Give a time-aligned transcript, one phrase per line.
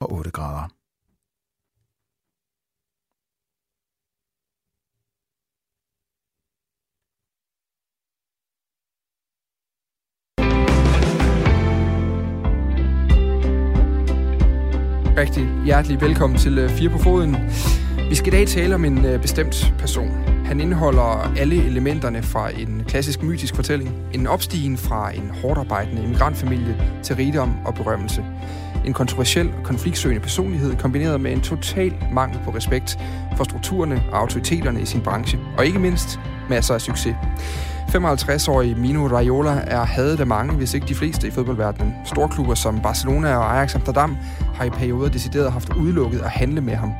[0.00, 0.68] og 8 grader.
[15.18, 17.36] Rigtig hjertelig velkommen til øh, Fire på Foden.
[18.08, 20.08] Vi skal i dag tale om en øh, bestemt person.
[20.44, 23.90] Han indeholder alle elementerne fra en klassisk mytisk fortælling.
[24.14, 28.24] En opstigen fra en hårdt arbejdende immigrantfamilie til rigdom og berømmelse.
[28.88, 32.98] En kontroversiel og konfliktsøgende personlighed kombineret med en total mangel på respekt
[33.36, 35.38] for strukturerne og autoriteterne i sin branche.
[35.58, 37.14] Og ikke mindst masser af succes.
[37.88, 41.94] 55-årige Mino Raiola er hadet af mange, hvis ikke de fleste i fodboldverdenen.
[42.04, 44.16] Storklubber som Barcelona og Ajax Amsterdam
[44.54, 46.92] har i perioder decideret haft udelukket at handle med ham.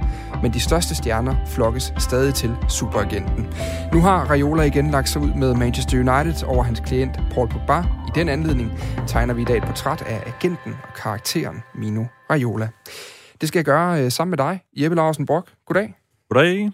[0.43, 3.47] Men de største stjerner flokkes stadig til superagenten.
[3.93, 7.79] Nu har Raiola igen lagt sig ud med Manchester United over hans klient Paul Pogba.
[7.81, 8.71] I den anledning
[9.07, 12.69] tegner vi i dag et portræt af agenten og karakteren Mino Raiola.
[13.41, 15.53] Det skal jeg gøre øh, sammen med dig, Jeppe Larsen Brock.
[15.67, 15.95] Goddag.
[16.31, 16.71] Goddag.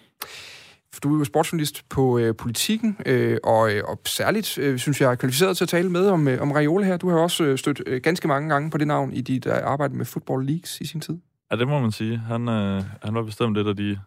[1.03, 5.11] Du er jo sportsjournalist på øh, politikken, øh, og, øh, og særligt, øh, synes jeg,
[5.11, 6.97] er kvalificeret til at tale med om, øh, om Raiola her.
[6.97, 9.53] Du har også øh, stødt øh, ganske mange gange på det navn i dit øh,
[9.63, 11.19] arbejde med Football Leagues i sin tid.
[11.55, 12.19] Ja, det må man sige.
[12.19, 13.99] Han, øh, han var bestemt et af de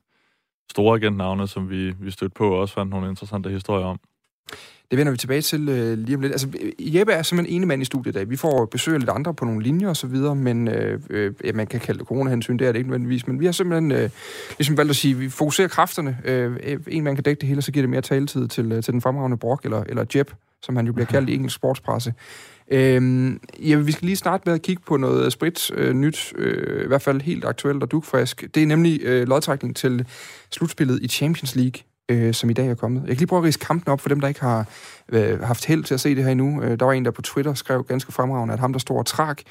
[0.72, 4.00] store agentnavne, som vi, vi stødte på, og også fandt nogle interessante historier om.
[4.92, 6.32] Det vender vi tilbage til øh, lige om lidt.
[6.32, 6.48] Altså,
[6.80, 8.30] Jeppe er simpelthen ene mand i studiet i dag.
[8.30, 11.34] Vi får besøg af lidt andre på nogle linjer og så videre, men øh, øh,
[11.44, 13.28] ja, man kan kalde det coronahensyn, det er det ikke nødvendigvis.
[13.28, 14.10] Men vi har simpelthen øh,
[14.58, 16.18] ligesom valgt at sige, at vi fokuserer kræfterne.
[16.26, 18.84] Øh, en mand kan dække det hele, og så giver det mere taletid til, øh,
[18.84, 20.32] til den fremragende Brock, eller, eller Jeb,
[20.62, 22.14] som han jo bliver kaldt i engelsk sportspresse.
[22.72, 26.84] Øh, ja, vi skal lige starte med at kigge på noget sprit øh, nyt, øh,
[26.84, 28.46] i hvert fald helt aktuelt og dukfrisk.
[28.56, 30.08] Det er nemlig øh, lodtrækning til
[30.52, 33.02] slutspillet i Champions League øh, som i dag er kommet.
[33.02, 34.70] Jeg kan lige prøve at rise kampen op for dem, der ikke har
[35.10, 36.62] øh, haft held til at se det her endnu.
[36.62, 39.06] Øh, der var en, der på Twitter skrev ganske fremragende, at ham, der står og
[39.06, 39.42] trak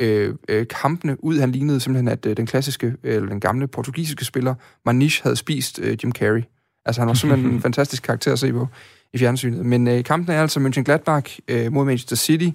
[0.00, 3.68] øh, øh, kampene ud, han lignede simpelthen, at øh, den klassiske, øh, eller den gamle
[3.68, 4.54] portugisiske spiller,
[4.86, 6.42] Manish, havde spist øh, Jim Carrey.
[6.86, 8.68] Altså, han var simpelthen en fantastisk karakter at se på
[9.12, 9.66] i fjernsynet.
[9.66, 12.48] Men øh, kampen er altså Mönchengladbach øh, mod Manchester City,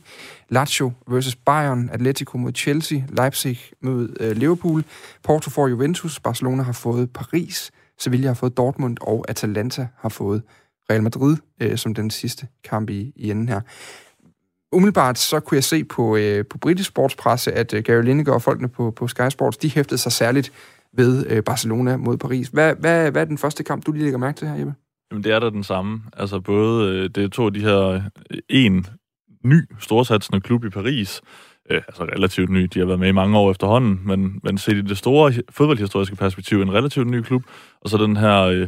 [0.49, 4.83] Lazio versus Bayern, Atletico mod Chelsea, Leipzig mod øh, Liverpool,
[5.23, 10.41] Porto for Juventus, Barcelona har fået Paris, Sevilla har fået Dortmund, og Atalanta har fået
[10.89, 13.61] Real Madrid øh, som den sidste kamp i, i enden her.
[14.71, 18.41] Umiddelbart så kunne jeg se på, øh, på britisk sportspresse, at øh, Gary Lineker og
[18.41, 20.51] folkene på, på Sky Sports, de hæftede sig særligt
[20.97, 22.47] ved øh, Barcelona mod Paris.
[22.47, 24.73] Hvad, hvad, hvad er den første kamp, du lige lægger mærke til her, Jeppe?
[25.11, 26.01] Jamen, det er da den samme.
[26.17, 28.85] Altså, både øh, det er to af de her øh, en
[29.45, 31.21] ny storsatsende klub i Paris,
[31.69, 34.77] øh, altså relativt ny, de har været med i mange år efterhånden, men, men set
[34.77, 37.43] i det store fodboldhistoriske perspektiv, en relativt ny klub,
[37.81, 38.67] og så den her, øh,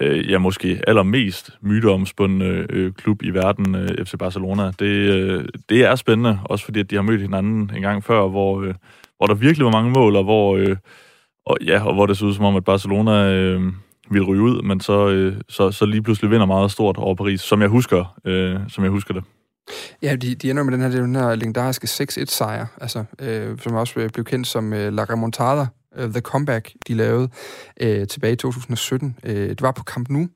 [0.00, 4.72] øh, ja, måske allermest myteomspundende øh, klub i verden, øh, FC Barcelona.
[4.78, 8.28] Det, øh, det er spændende, også fordi at de har mødt hinanden en gang før,
[8.28, 8.74] hvor, øh,
[9.16, 10.76] hvor der virkelig var mange mål, og hvor, øh,
[11.46, 13.32] og, ja, og hvor det så ud som om, at Barcelona...
[13.32, 13.72] Øh,
[14.10, 17.40] ville ryge ud, men så, øh, så, så lige pludselig vinder meget stort over Paris,
[17.40, 19.24] som jeg husker, øh, som jeg husker det.
[20.02, 24.00] Ja, de, de ender med den her, den her legendariske 6-1-sejr, altså, øh, som også
[24.00, 25.66] øh, blev kendt som øh, La Remontada,
[25.96, 27.28] øh, The Comeback, de lavede
[27.80, 29.18] øh, tilbage i 2017.
[29.24, 30.28] Øh, det var på Camp Nou,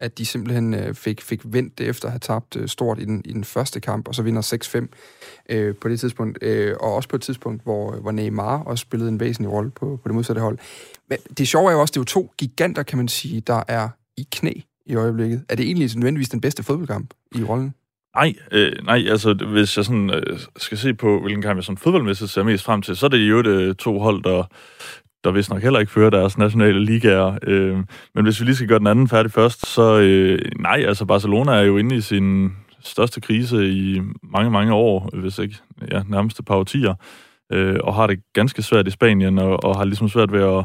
[0.00, 3.04] at de simpelthen øh, fik, fik vendt det efter at have tabt øh, stort i
[3.04, 4.86] den, i den første kamp, og så vinder
[5.48, 6.38] 6-5 øh, på det tidspunkt.
[6.42, 10.00] Øh, og også på et tidspunkt, hvor, hvor Neymar også spillede en væsentlig rolle på,
[10.02, 10.58] på det modsatte hold.
[11.08, 13.62] Men det sjove er jo også, det er jo to giganter, kan man sige, der
[13.68, 14.52] er i knæ
[14.86, 15.44] i øjeblikket.
[15.48, 17.74] Er det egentlig nødvendigvis den bedste fodboldkamp i rollen?
[18.16, 21.78] Nej, øh, nej, altså hvis jeg sådan, øh, skal se på, hvilken kamp jeg sådan
[21.78, 24.44] fodboldmæssigt ser mest frem til, så er det jo det øh, to hold, der,
[25.24, 27.38] der vist nok heller ikke fører deres nationale ligaer.
[27.42, 27.76] Øh,
[28.14, 31.52] men hvis vi lige skal gøre den anden færdig først, så øh, nej, altså Barcelona
[31.52, 35.56] er jo inde i sin største krise i mange, mange år, hvis ikke
[35.92, 36.94] ja, nærmeste par årtier,
[37.52, 40.64] øh, og har det ganske svært i Spanien, og, og har ligesom svært ved at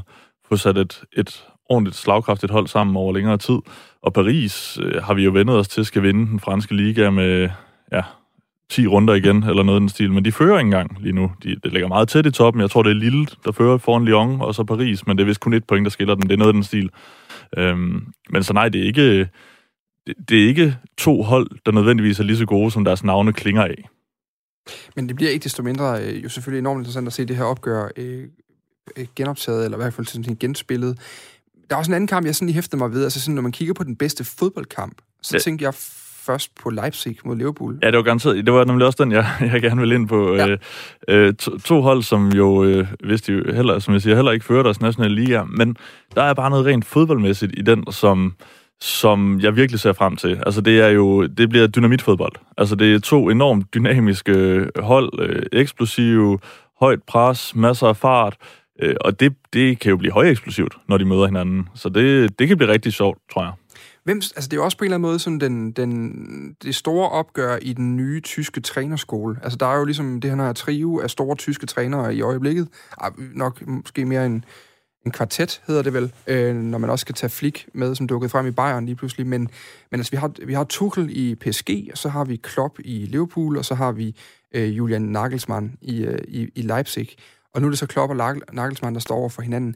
[0.49, 3.57] få sat et, et ordentligt slagkraftigt hold sammen over længere tid.
[4.03, 7.49] Og Paris øh, har vi jo vendet os til, skal vinde den franske liga med
[7.91, 8.01] ja,
[8.69, 10.13] 10 runder igen, eller noget i den stil.
[10.13, 11.31] Men de fører ikke engang lige nu.
[11.43, 12.61] De, det ligger meget tæt i toppen.
[12.61, 15.07] Jeg tror, det er Lille, der fører foran Lyon, og så Paris.
[15.07, 16.21] Men det er vist kun et point, der skiller dem.
[16.21, 16.89] Det er noget i den stil.
[17.57, 19.29] Øhm, men så nej, det er ikke...
[20.07, 23.33] Det, det er ikke to hold, der nødvendigvis er lige så gode, som deres navne
[23.33, 23.89] klinger af.
[24.95, 27.43] Men det bliver ikke desto mindre øh, jo selvfølgelig enormt interessant at se det her
[27.43, 28.27] opgør øh,
[29.15, 30.99] genoptaget, eller i hvert fald sådan genspillet.
[31.69, 33.03] Der er også en anden kamp, jeg sådan lige hæftede mig ved.
[33.03, 35.39] Altså sådan, når man kigger på den bedste fodboldkamp, så ja.
[35.39, 35.73] tænker jeg
[36.25, 37.79] først på Leipzig mod Liverpool.
[37.83, 38.45] Ja, det var garanteret.
[38.45, 40.35] Det var nemlig også den, jeg, jeg gerne vil ind på.
[40.35, 40.47] Ja.
[40.47, 40.57] Øh,
[41.07, 44.45] øh, to, to hold, som jo, øh, hvis de heller, som jeg siger, heller ikke
[44.45, 45.75] fører deres nationale liga, men
[46.15, 48.33] der er bare noget rent fodboldmæssigt i den, som
[48.81, 50.43] som jeg virkelig ser frem til.
[50.45, 52.33] Altså det er jo, det bliver dynamitfodbold.
[52.57, 56.39] Altså det er to enormt dynamiske hold, øh, eksplosive,
[56.79, 58.37] højt pres, masser af fart,
[58.81, 61.69] Øh, og det, det kan jo blive højeksplosivt, når de møder hinanden.
[61.75, 63.51] Så det, det kan blive rigtig sjovt, tror jeg.
[64.09, 66.75] Hvem, altså det er jo også på en eller anden måde sådan den, den, det
[66.75, 69.39] store opgør i den nye tyske trænerskole.
[69.43, 72.67] Altså der er jo ligesom det her trio af store tyske trænere i øjeblikket.
[72.97, 74.45] Ah, nok måske mere en,
[75.05, 78.29] en kvartet, hedder det vel, øh, når man også skal tage Flick med, som dukkede
[78.29, 79.27] frem i Bayern lige pludselig.
[79.27, 79.49] Men,
[79.91, 83.05] men altså, vi har, vi har Tuchel i PSG, og så har vi Klopp i
[83.05, 84.15] Liverpool, og så har vi
[84.55, 87.09] øh, Julian Nagelsmann i, øh, i, i Leipzig.
[87.53, 89.75] Og nu er det så Klopp og Nagelsmann, der står over for hinanden.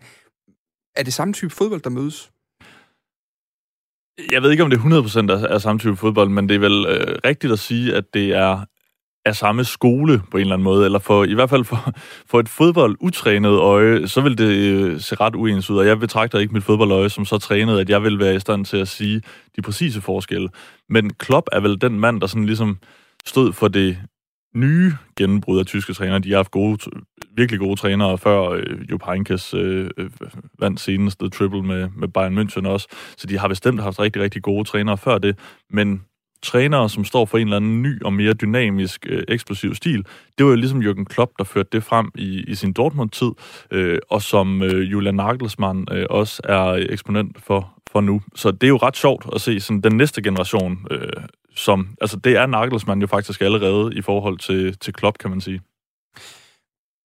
[0.96, 2.33] Er det samme type fodbold, der mødes?
[4.32, 6.60] Jeg ved ikke, om det er 100% er, af samme type fodbold, men det er
[6.60, 8.66] vel øh, rigtigt at sige, at det er
[9.26, 11.94] af samme skole på en eller anden måde, eller for i hvert fald for,
[12.30, 16.40] for et fodboldutrænet øje, så vil det øh, se ret uens ud, og jeg betragter
[16.40, 19.22] ikke mit fodboldøje som så trænet, at jeg vil være i stand til at sige
[19.56, 20.50] de præcise forskelle.
[20.90, 22.78] Men Klopp er vel den mand, der sådan ligesom
[23.26, 23.98] stod for det
[24.56, 26.20] nye gennembrud af tyske trænere.
[26.20, 26.78] De har haft gode,
[27.36, 28.50] virkelig gode trænere før.
[28.50, 30.10] Øh, Jupp Heynckes øh, øh,
[30.60, 32.88] vandt senest The Triple med, med Bayern München også.
[33.18, 35.40] Så de har bestemt haft rigtig, rigtig gode trænere før det.
[35.70, 36.02] Men
[36.44, 40.06] trænere, som står for en eller anden ny og mere dynamisk, øh, eksplosiv stil.
[40.38, 43.32] Det var jo ligesom Jürgen Klopp, der førte det frem i, i sin Dortmund-tid,
[43.72, 48.22] øh, og som øh, Julian Nagelsmann øh, også er eksponent for, for nu.
[48.36, 51.08] Så det er jo ret sjovt at se sådan, den næste generation, øh,
[51.56, 55.42] som, altså det er Nagelsmann jo faktisk allerede i forhold til, til Klopp, kan man
[55.42, 55.62] sige.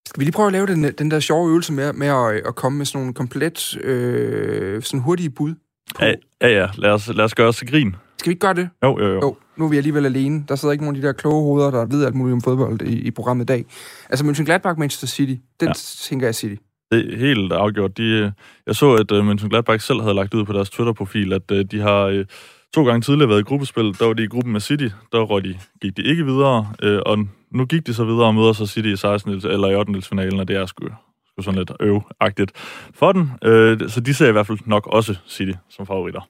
[0.07, 2.55] Skal vi lige prøve at lave den, den der sjove øvelse med, med at, at
[2.55, 5.55] komme med sådan nogle komplet øh, sådan hurtige bud?
[5.95, 6.05] På...
[6.05, 6.69] Ja, ja, ja.
[6.75, 7.97] Lad os, lad os gøre os til grin.
[8.19, 8.69] Skal vi ikke gøre det?
[8.83, 9.15] Jo, jo, jo.
[9.15, 10.45] jo nu er vi alligevel alene.
[10.49, 12.83] Der sidder ikke nogen af de der kloge hoveder, der ved alt muligt om fodbold
[12.83, 13.65] i, i programmet i dag.
[14.11, 15.73] Altså Mönchengladbach, Manchester City, den ja.
[15.75, 16.55] tænker jeg City.
[16.91, 17.99] Det er helt afgjort.
[17.99, 18.33] De,
[18.67, 21.81] jeg så, at uh, Mönchengladbach selv havde lagt ud på deres Twitter-profil, at uh, de
[21.81, 22.25] har uh,
[22.75, 23.85] to gange tidligere været i gruppespil.
[23.99, 26.99] Der var de i gruppen med City, der var de, gik de ikke videre, uh,
[27.07, 27.19] og
[27.51, 30.03] nu gik de så videre og møder så City i 16 eller i 8.
[30.03, 30.89] finalen, og det er sgu,
[31.31, 32.53] sgu sådan lidt øv-agtigt
[32.95, 33.23] for den.
[33.23, 36.21] Uh, så de ser i hvert fald nok også City som favoritter.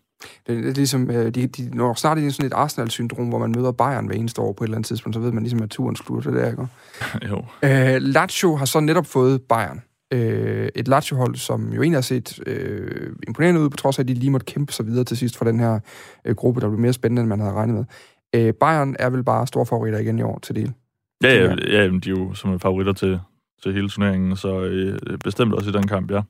[0.46, 3.72] Det er ligesom, øh, de, de når snart i sådan et Arsenal-syndrom, hvor man møder
[3.72, 5.96] Bayern hver eneste år på et eller andet tidspunkt, så ved man ligesom, at turen
[5.96, 6.66] slutter det der, ikke?
[7.30, 7.44] jo.
[7.62, 9.82] Øh, Lazio har så netop fået Bayern.
[10.12, 14.08] Øh, et Lazio-hold, som jo egentlig har set øh, imponerende ud, på trods af, at
[14.08, 15.80] de lige måtte kæmpe sig videre til sidst for den her
[16.24, 17.84] øh, gruppe, der blev mere spændende, end man havde regnet med.
[18.34, 20.72] Øh, Bayern er vel bare store favoritter igen i år til del.
[21.22, 23.20] Ja, ja, ja de er jo som favoritter til,
[23.62, 26.22] til hele turneringen, så øh, bestemt også i den kamp, ja.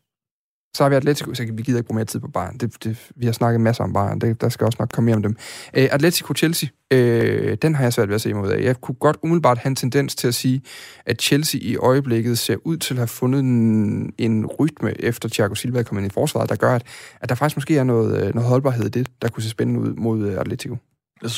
[0.75, 2.59] Så har vi Atletico, så vi gider ikke bruge mere tid på Bayern.
[2.59, 5.17] Det, det, vi har snakket masser om Bayern, det, der skal også nok komme mere
[5.17, 5.37] om dem.
[5.79, 8.63] Uh, Atletico-Chelsea, uh, den har jeg svært ved at se imod af.
[8.63, 10.63] Jeg kunne godt umiddelbart have en tendens til at sige,
[11.07, 15.55] at Chelsea i øjeblikket ser ud til at have fundet en, en rytme, efter Thiago
[15.55, 16.83] Silva er kommet ind i forsvaret, der gør, at,
[17.21, 19.81] at der faktisk måske er noget, øh, noget holdbarhed i det, der kunne se spændende
[19.81, 20.77] ud mod Atletico.
[21.23, 21.31] Jeg,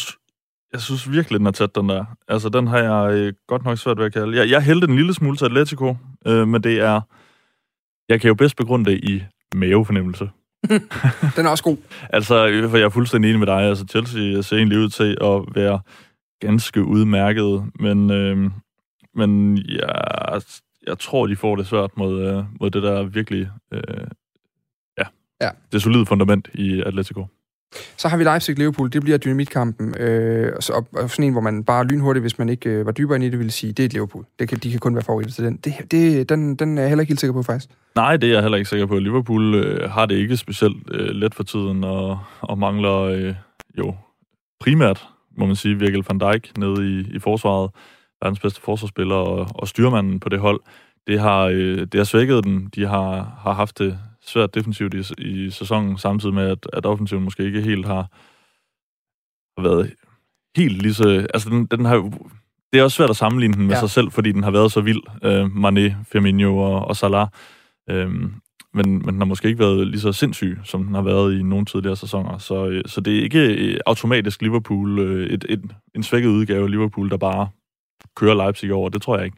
[0.73, 2.05] jeg synes virkelig, den er tæt, den der.
[2.29, 4.37] Altså, den har jeg øh, godt nok svært ved at kalde.
[4.37, 7.01] Jeg, jeg hældte en lille smule til Atletico, øh, men det er
[8.11, 9.23] jeg kan jo bedst begrunde det i
[9.55, 10.31] mavefornemmelse.
[11.37, 11.77] Den er også god.
[12.11, 13.63] altså, for jeg er fuldstændig enig med dig.
[13.63, 15.81] Altså, Chelsea ser egentlig ud til at være
[16.41, 18.51] ganske udmærket, men, øh,
[19.15, 20.43] men jeg,
[20.87, 24.07] jeg tror, de får det svært mod, øh, mod det der virkelig øh,
[24.99, 25.05] ja,
[25.41, 25.51] ja.
[25.73, 27.27] det solide fundament i Atletico.
[27.97, 31.65] Så har vi Leipzig-Liverpool, det bliver dynamitkampen, øh, og, så, og sådan en, hvor man
[31.65, 33.87] bare lynhurtigt, hvis man ikke øh, var dybere ind i det, ville sige, det er
[33.87, 34.25] et Liverpool.
[34.39, 35.57] Det kan, de kan kun være favoritter til den.
[35.57, 36.57] Det, det, den.
[36.57, 37.71] Den er jeg heller ikke helt sikker på, faktisk.
[37.95, 38.99] Nej, det er jeg heller ikke sikker på.
[38.99, 43.35] Liverpool øh, har det ikke specielt øh, let for tiden, og, og mangler øh,
[43.79, 43.95] jo
[44.61, 47.71] primært, må man sige, Virgil van Dijk nede i, i forsvaret.
[48.23, 50.61] Verdens bedste forsvarsspiller og, og styrmanden på det hold.
[51.07, 52.67] Det har, øh, det har svækket dem.
[52.67, 57.25] De har, har haft det svært defensivt i, i sæsonen, samtidig med, at, at offensiven
[57.25, 58.09] måske ikke helt har,
[59.57, 59.95] har været
[60.57, 61.27] helt lige så...
[61.35, 62.11] Altså, den, den har
[62.73, 63.81] det er også svært at sammenligne den med ja.
[63.81, 65.03] sig selv, fordi den har været så vild.
[65.23, 67.29] Øh, Mané, Firmino og, og Salah.
[67.91, 68.11] Øh,
[68.75, 71.43] men, men den har måske ikke været lige så sindssyg, som den har været i
[71.43, 72.39] nogle tidligere sæsoner.
[72.39, 75.63] Så, øh, så det er ikke øh, automatisk Liverpool, øh, et, et,
[75.95, 77.49] en svækket udgave af Liverpool, der bare
[78.17, 78.89] kører Leipzig over.
[78.89, 79.37] Det tror jeg ikke.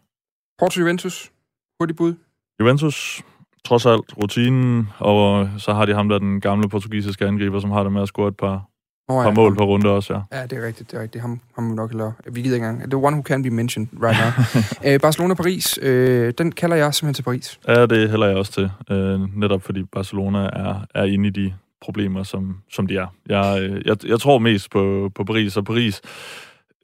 [0.58, 1.32] Porto Juventus.
[1.80, 2.14] Hurtigt bud.
[2.60, 3.22] Juventus
[3.64, 7.82] trods alt rutinen, og så har de ham der, den gamle portugisiske angriber, som har
[7.82, 8.64] det med at score et par,
[9.08, 10.38] oh, ja, par mål på runde også, ja.
[10.38, 11.22] Ja, det er rigtigt, det er rigtigt.
[11.22, 12.12] Ham, ham nok hellere.
[12.30, 12.90] Vi gider ikke engang.
[12.90, 14.30] The one who can be mentioned right now.
[14.94, 17.60] uh, Barcelona-Paris, uh, den kalder jeg simpelthen til Paris.
[17.68, 18.70] Ja, det hælder jeg også til.
[18.90, 23.06] Uh, netop fordi Barcelona er, er inde i de problemer, som, som de er.
[23.28, 26.00] Jeg, jeg, jeg tror mest på, på Paris, og Paris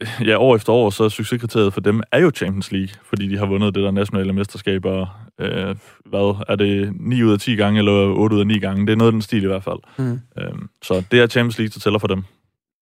[0.28, 3.38] ja, år efter år, så er succeskriteriet for dem er jo Champions League, fordi de
[3.38, 5.06] har vundet det der nationale mesterskaber,
[5.40, 5.76] øh,
[6.06, 8.92] hvad er det, 9 ud af 10 gange, eller 8 ud af 9 gange, det
[8.92, 9.78] er noget af den stil i hvert fald.
[9.98, 10.20] Mm.
[10.38, 10.52] Øh,
[10.82, 12.22] så det er Champions League, der tæller for dem.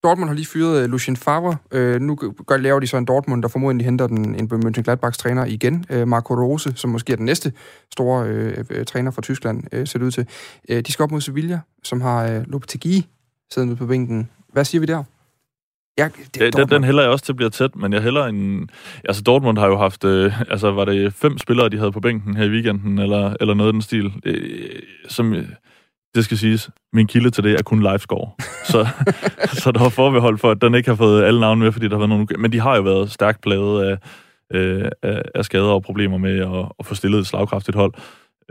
[0.05, 1.57] Dortmund har lige fyret øh, Lucien Favre.
[1.73, 2.15] Øh, nu
[2.47, 5.85] gør, laver de så en Dortmund, der formodentlig henter den, en Mönchengladbachs træner igen.
[5.91, 7.53] Øh, Marco Rose, som måske er den næste
[7.93, 10.27] store øh, øh, træner fra Tyskland, øh, ser det ud til.
[10.69, 13.07] Øh, de skal op mod Sevilla, som har øh, Lopetegui
[13.51, 14.31] siddende på bænken.
[14.53, 15.05] Hvad siger vi der?
[15.99, 18.71] Ja, det den, den hælder jeg også til at blive tæt, men jeg hælder en...
[19.05, 20.05] Altså, Dortmund har jo haft...
[20.05, 23.55] Øh, altså, var det fem spillere, de havde på bænken her i weekenden, eller, eller
[23.55, 25.35] noget i den stil, øh, som...
[26.15, 28.31] Det skal siges, min kilde til det er kun livescore.
[28.73, 28.87] så,
[29.53, 31.95] så der var forbehold for, at den ikke har fået alle navne med, fordi der
[31.95, 32.27] har været nogle...
[32.39, 33.99] Men de har jo været stærkt plaget af,
[34.55, 34.91] øh,
[35.35, 37.95] af skader og problemer med at, at få stillet et slagkraftigt hold.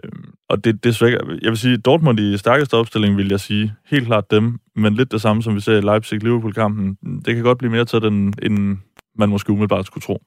[0.03, 1.19] Øhm, og det, det svækker.
[1.41, 3.73] Jeg vil sige, Dortmund i stærkeste opstilling, vil jeg sige.
[3.85, 6.97] Helt klart dem, men lidt det samme, som vi ser i Leipzig-Liverpool-kampen.
[7.25, 8.77] Det kan godt blive mere til den, end
[9.15, 10.21] man måske umiddelbart skulle tro.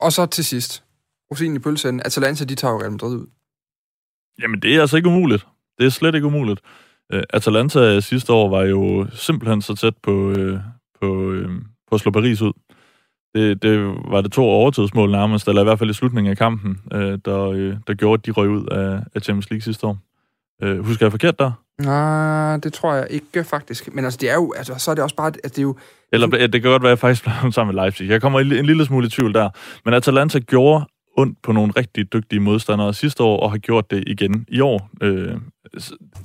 [0.00, 0.84] Og så til sidst.
[1.30, 2.00] Rosinen i pølsen.
[2.04, 3.26] Atalanta, de tager jo Real Madrid ud.
[4.42, 5.46] Jamen, det er altså ikke umuligt.
[5.78, 6.60] Det er slet ikke umuligt.
[7.14, 10.58] Uh, Atalanta sidste år var jo simpelthen så tæt på, uh,
[11.00, 11.50] på, uh,
[11.88, 12.52] på at slå Paris ud.
[13.34, 16.80] Det, det var det to overtidsmål nærmest, eller i hvert fald i slutningen af kampen,
[16.92, 19.98] øh, der, øh, der gjorde, at de røg ud af, af Champions League sidste år.
[20.62, 21.52] Øh, husker jeg forkert der?
[21.82, 23.94] Nej, det tror jeg ikke faktisk.
[23.94, 25.76] Men altså, det er jo, altså, så er det også bare, at det er jo...
[26.12, 28.08] Eller det kan godt være, at jeg faktisk blev sammen med Leipzig.
[28.08, 29.48] Jeg kommer en, en lille smule i tvivl der.
[29.84, 30.84] Men Atalanta gjorde
[31.16, 34.90] ondt på nogle rigtig dygtige modstandere sidste år, og har gjort det igen i år.
[35.02, 35.36] Øh,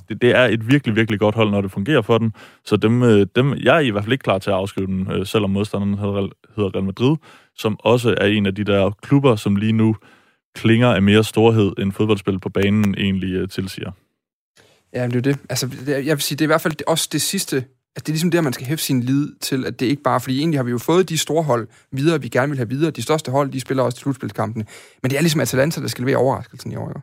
[0.08, 2.32] det, det er et virkelig, virkelig godt hold, når det fungerer for dem.
[2.64, 5.10] Så dem, øh, dem jeg er i hvert fald ikke klar til at afskrive dem,
[5.10, 7.16] øh, selvom modstanderen hedder Real Madrid,
[7.56, 9.96] som også er en af de der klubber, som lige nu
[10.54, 13.92] klinger af mere storhed, end fodboldspil på banen egentlig øh, tilsiger.
[14.94, 15.38] Ja, det er det.
[15.50, 17.64] Altså, jeg vil sige, det er i hvert fald også det sidste
[17.96, 20.20] at det er ligesom der, man skal hæfte sin lid til, at det ikke bare,
[20.20, 22.90] fordi egentlig har vi jo fået de store hold videre, vi gerne vil have videre.
[22.90, 24.64] De største hold, de spiller også til slutspilskampene.
[25.02, 27.00] Men det er ligesom Atalanta, der skal levere overraskelsen i år, jo.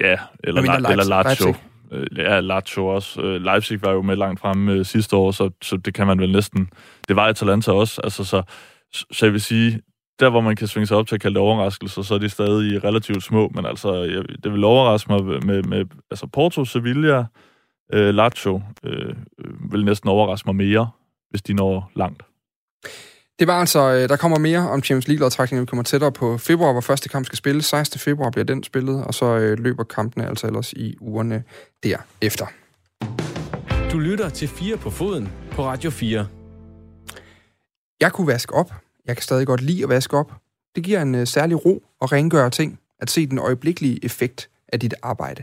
[0.00, 1.54] Ja, eller, la- eller Lazio.
[1.92, 3.22] Øh, ja, Lazio også.
[3.22, 6.18] Øh, Leipzig var jo med langt fremme øh, sidste år, så, så det kan man
[6.20, 6.70] vel næsten...
[7.08, 8.00] Det var Atalanta også.
[8.04, 8.42] Altså, så,
[8.92, 9.80] så jeg vil sige,
[10.20, 12.28] der hvor man kan svinge sig op til at kalde det overraskelser, så er de
[12.28, 16.64] stadig relativt små, men altså, jeg, det vil overraske mig med, med, med altså Porto,
[16.64, 17.24] Sevilla,
[17.92, 19.14] øh, Lazio øh,
[19.72, 20.90] vil næsten overraske mig mere,
[21.30, 22.22] hvis de når langt.
[23.38, 25.60] Det var altså, øh, der kommer mere om Champions League-lodtrækningen.
[25.60, 27.66] Vi kommer tættere på februar, hvor første kamp skal spilles.
[27.66, 28.00] 16.
[28.00, 31.44] februar bliver den spillet, og så øh, løber kampene altså ellers i ugerne
[31.82, 32.46] derefter.
[33.92, 36.26] Du lytter til 4 på foden på Radio 4.
[38.00, 38.72] Jeg kunne vaske op.
[39.06, 40.32] Jeg kan stadig godt lide at vaske op.
[40.76, 44.80] Det giver en uh, særlig ro og rengøre ting, at se den øjeblikkelige effekt af
[44.80, 45.42] dit arbejde.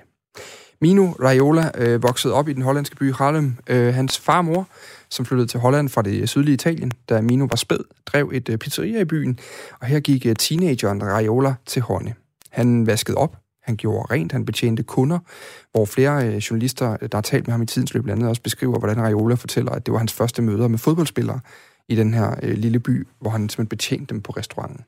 [0.81, 3.57] Mino Raiola øh, voksede op i den hollandske by Harlem.
[3.67, 4.67] Øh, hans farmor,
[5.09, 8.57] som flyttede til Holland fra det sydlige Italien, da Mino var spæd, drev et øh,
[8.57, 9.39] pizzeria i byen,
[9.81, 12.13] og her gik øh, teenageren Raiola til hånde.
[12.51, 15.19] Han vaskede op, han gjorde rent, han betjente kunder,
[15.71, 18.29] hvor flere øh, journalister, øh, der har talt med ham i tidens løb, blandt andet
[18.29, 21.39] også beskriver, hvordan Raiola fortæller, at det var hans første møder med fodboldspillere
[21.89, 24.85] i den her øh, lille by, hvor han simpelthen betjente dem på restauranten.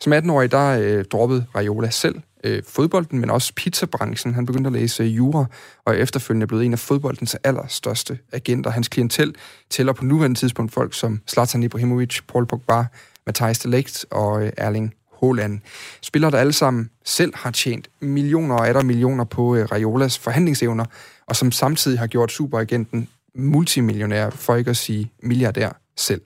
[0.00, 4.34] Som 18-årig, der øh, droppede Raiola selv øh, fodbolden, men også pizzabranchen.
[4.34, 5.44] Han begyndte at læse øh, jura,
[5.84, 8.70] og efterfølgende blev en af fodboldens allerstørste agenter.
[8.70, 9.34] Hans klientel
[9.70, 12.84] tæller på nuværende tidspunkt folk som Zlatan Ibrahimovic, Paul Pogba,
[13.26, 15.60] Matthijs de Ligt og øh, Erling Haaland.
[16.02, 20.84] Spillere, der alle sammen selv har tjent millioner og der millioner på øh, Raiolas forhandlingsevner,
[21.26, 26.20] og som samtidig har gjort superagenten multimillionær, for ikke at sige milliardær selv.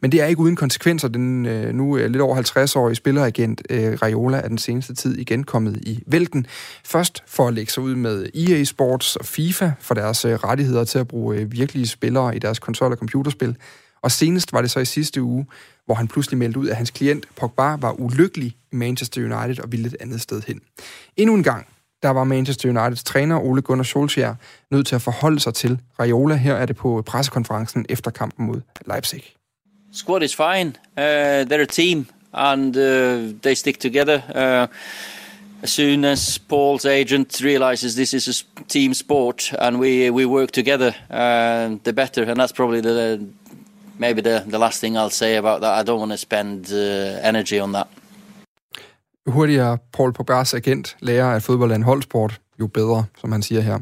[0.00, 1.08] Men det er ikke uden konsekvenser.
[1.08, 5.44] Den øh, nu øh, lidt over 50-årige spilleragent øh, Raiola er den seneste tid igen
[5.44, 6.46] kommet i vælten.
[6.84, 10.84] Først for at lægge sig ud med EA Sports og FIFA for deres øh, rettigheder
[10.84, 13.56] til at bruge øh, virkelige spillere i deres konsol- og computerspil.
[14.02, 15.46] Og senest var det så i sidste uge,
[15.86, 19.72] hvor han pludselig meldte ud, at hans klient Pogba var ulykkelig i Manchester United og
[19.72, 20.60] ville et andet sted hen.
[21.16, 21.66] Endnu en gang
[22.02, 24.34] der var Manchester Uniteds træner Ole Gunnar Solskjaer
[24.70, 26.34] nødt til at forholde sig til Raiola.
[26.34, 29.22] Her er det på pressekonferencen efter kampen mod Leipzig.
[29.92, 30.72] Squad is fine.
[30.96, 31.02] Uh,
[31.48, 34.20] they're a team and uh, they stick together.
[34.34, 34.68] Uh,
[35.62, 40.50] as soon as Paul's agent realizes this is a team sport and we we work
[40.52, 42.30] together, uh, the better.
[42.30, 43.20] And that's probably the
[43.98, 45.80] maybe the the last thing I'll say about that.
[45.80, 47.88] I don't want to spend uh, energy on that
[49.26, 53.60] hurtigere Paul Pogba's agent lærer, at fodbold er en holdsport, jo bedre, som han siger
[53.60, 53.78] her.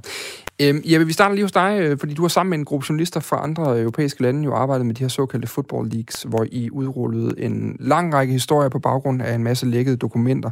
[0.63, 2.87] Øhm, Jeppe, vi starter lige hos dig, øh, fordi du har sammen med en gruppe
[2.89, 6.71] journalister fra andre europæiske lande jo arbejdet med de her såkaldte football leagues, hvor I
[6.71, 10.51] udrullede en lang række historier på baggrund af en masse lækkede dokumenter.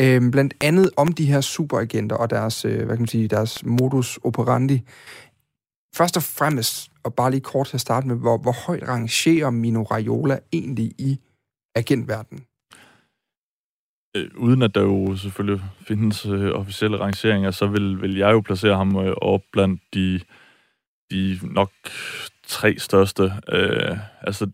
[0.00, 3.64] Øhm, blandt andet om de her superagenter og deres, øh, hvad kan man sige, deres
[3.64, 4.82] modus operandi.
[5.96, 9.50] Først og fremmest, og bare lige kort til at starte med, hvor, hvor højt rangerer
[9.50, 11.20] Mino Raiola egentlig i
[11.74, 12.44] agentverdenen?
[14.16, 18.40] Øh, uden at der jo selvfølgelig findes øh, officielle rangeringer, så vil, vil jeg jo
[18.40, 20.20] placere ham øh, op blandt de,
[21.10, 21.70] de nok
[22.46, 23.22] tre største.
[23.48, 24.50] Øh, altså,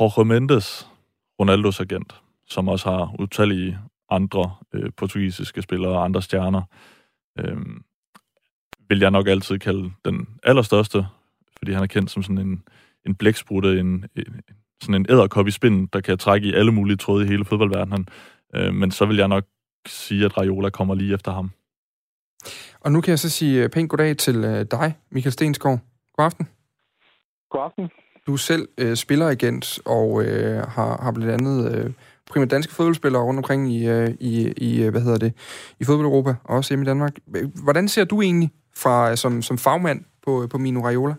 [0.00, 0.88] Jorge Mendes,
[1.40, 2.14] Ronaldos agent,
[2.46, 3.78] som også har utallige
[4.10, 6.62] andre øh, portugisiske spillere og andre stjerner,
[7.38, 7.56] øh,
[8.88, 11.06] vil jeg nok altid kalde den allerstørste,
[11.58, 12.62] fordi han er kendt som sådan en,
[13.06, 14.42] en blæksprutte, en, en,
[14.82, 18.08] sådan en æderkop i spinden, der kan trække i alle mulige tråde i hele fodboldverdenen.
[18.54, 19.44] Øh, men så vil jeg nok
[19.86, 21.50] sige, at Raiola kommer lige efter ham.
[22.80, 25.78] Og nu kan jeg så sige øh, pænt goddag til øh, dig, Michael Stensgaard.
[26.16, 26.48] God aften.
[27.50, 27.90] God aften.
[28.26, 31.92] Du er selv øh, spilleragent og øh, har, har blandt andet øh,
[32.30, 35.32] primært danske fodboldspillere rundt omkring i, øh, i, i hvad hedder det,
[35.80, 37.12] i fodbold-Europa, og også hjemme i Danmark.
[37.62, 41.14] Hvordan ser du egentlig fra, som, som fagmand på, på Mino Raiola?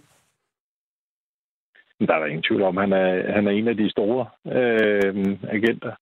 [2.08, 5.38] Der er der ingen tvivl om, han er, han er en af de store øh,
[5.58, 5.94] agenter,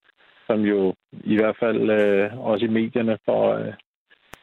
[0.47, 3.73] som jo i hvert fald øh, også i medierne får, øh,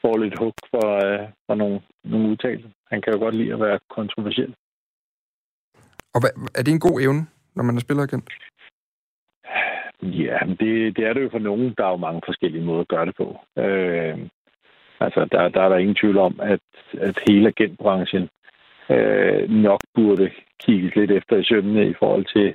[0.00, 2.70] får lidt hug for, øh, for nogle, nogle udtalelser.
[2.90, 4.54] Han kan jo godt lide at være kontroversiel.
[6.14, 8.28] Og hvad, er det en god evne, når man er spilleragent?
[10.02, 11.74] Ja, det, det er det jo for nogen.
[11.78, 13.26] Der er jo mange forskellige måder at gøre det på.
[13.62, 14.18] Øh,
[15.00, 16.60] altså, der, der er der ingen tvivl om, at,
[17.00, 18.28] at hele agentbranchen
[18.90, 20.30] øh, nok burde
[20.60, 22.54] kigges lidt efter i sømmene i forhold til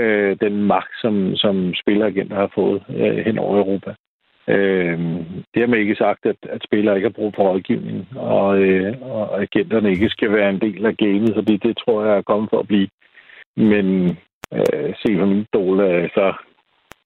[0.00, 3.94] øh, den magt, som, som spilleragenter har fået øh, hen over Europa.
[4.48, 4.98] Øh,
[5.54, 9.90] dermed ikke sagt, at, at spillere ikke har brug for rådgivning, og, øh, og agenterne
[9.90, 12.66] ikke skal være en del af gamet, fordi det tror jeg er kommet for at
[12.66, 12.88] blive.
[13.56, 13.86] Men
[14.54, 16.32] øh, se fra min stol, øh, så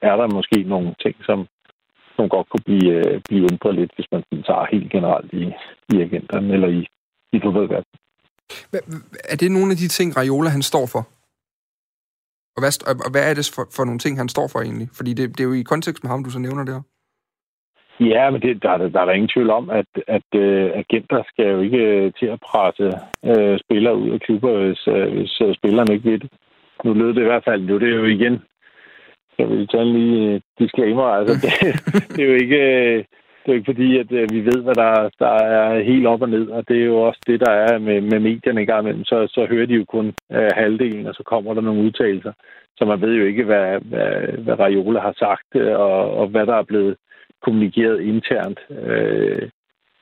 [0.03, 1.47] er der måske nogle ting, som,
[2.17, 5.45] som godt kunne blive, øh, blive undret lidt, hvis man tager helt generelt i,
[5.95, 6.87] i agenterne eller i,
[7.33, 8.04] i fodboldverdenen.
[9.33, 11.03] Er det nogle af de ting, Raiola han står for?
[12.57, 12.73] Og hvad,
[13.07, 14.89] og hvad er det for, for nogle ting, han står for egentlig?
[14.97, 16.83] Fordi det, det er jo i kontekst med ham, du så nævner det her.
[18.01, 21.23] Ja, men det, der, er, der er der ingen tvivl om, at, at uh, agenter
[21.29, 22.87] skal jo ikke uh, til at presse
[23.23, 26.31] uh, spillere ud af klubber, hvis, uh, hvis uh, spillerne ikke vil det.
[26.85, 28.43] Nu lød det i hvert fald, nu det er jo igen,
[29.37, 31.53] så vil vi tage lige disclaimer, altså det,
[32.17, 32.61] det er jo ikke...
[32.99, 33.05] Uh,
[33.45, 36.23] det er jo ikke fordi, at øh, vi ved, hvad der, der er helt op
[36.23, 38.83] og ned, og det er jo også det, der er med, med medierne i gang
[38.83, 39.05] imellem.
[39.05, 42.33] Så, så hører de jo kun øh, halvdelen, og så kommer der nogle udtalelser.
[42.77, 44.11] Så man ved jo ikke, hvad, hvad,
[44.45, 46.97] hvad Raiola har sagt, øh, og, og hvad der er blevet
[47.43, 48.61] kommunikeret internt.
[48.71, 49.49] Øh,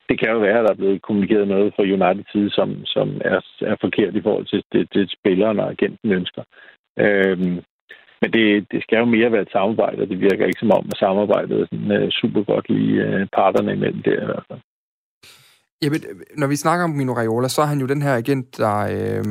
[0.09, 3.21] det kan jo være, at der er blevet kommunikeret noget fra United side, som, som
[3.25, 6.43] er, er forkert i forhold til det, det spilleren og agenten ønsker.
[6.99, 7.57] Øh,
[8.23, 10.85] men det, det skal jo mere være et samarbejde, og det virker ikke som om,
[10.91, 14.45] at samarbejdet er sådan, øh, uh, super godt lige uh, parterne imellem der i hvert
[14.49, 14.61] fald.
[15.83, 18.57] Jamen, øh, når vi snakker om Mino Raiola, så er han jo den her agent,
[18.57, 19.23] der, øh,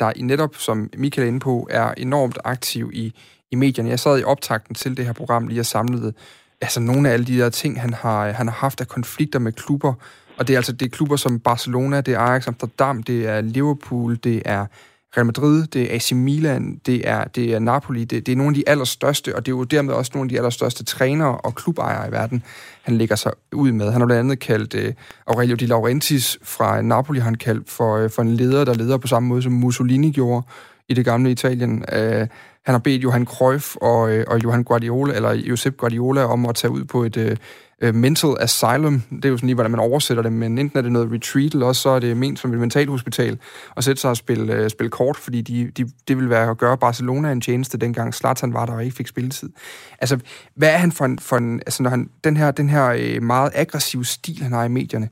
[0.00, 3.12] der i netop, som Michael er inde på, er enormt aktiv i,
[3.52, 3.90] i medierne.
[3.90, 6.12] Jeg sad i optakten til det her program lige og samlede
[6.60, 9.52] altså nogle af alle de der ting, han har, han har haft af konflikter med
[9.52, 9.94] klubber.
[10.38, 13.40] Og det er altså det er klubber som Barcelona, det er Ajax Amsterdam, det er
[13.40, 14.66] Liverpool, det er
[15.16, 18.50] Real Madrid, det er AC Milan, det er, det er Napoli, det, det er nogle
[18.50, 21.54] af de allerstørste, og det er jo dermed også nogle af de allerstørste trænere og
[21.54, 22.42] klubejere i verden,
[22.82, 23.92] han lægger sig ud med.
[23.92, 24.94] Han har blandt andet kaldt uh,
[25.26, 29.06] Aurelio Di Laurentiis fra Napoli, han kaldt for, uh, for en leder, der leder på
[29.06, 30.46] samme måde, som Mussolini gjorde
[30.88, 31.84] i det gamle Italien.
[31.92, 32.26] Uh,
[32.64, 36.54] han har bedt Johan Cruyff og, uh, og Johan Guardiola, eller Josep Guardiola om at
[36.54, 37.36] tage ud på et, uh,
[37.82, 39.02] Øh, mental asylum.
[39.10, 41.52] Det er jo sådan lige, hvordan man oversætter det, men enten er det noget retreat,
[41.52, 43.38] eller også så er det ment som et mentalhospital,
[43.74, 46.58] og sætte sig og spille, uh, spille kort, fordi de, de, det ville være at
[46.58, 49.50] gøre Barcelona en tjeneste, dengang Zlatan var der og ikke fik spilletid.
[49.98, 50.18] Altså,
[50.54, 53.22] hvad er han for en, for en altså når han, den her, den her uh,
[53.22, 55.08] meget aggressive stil, han har i medierne,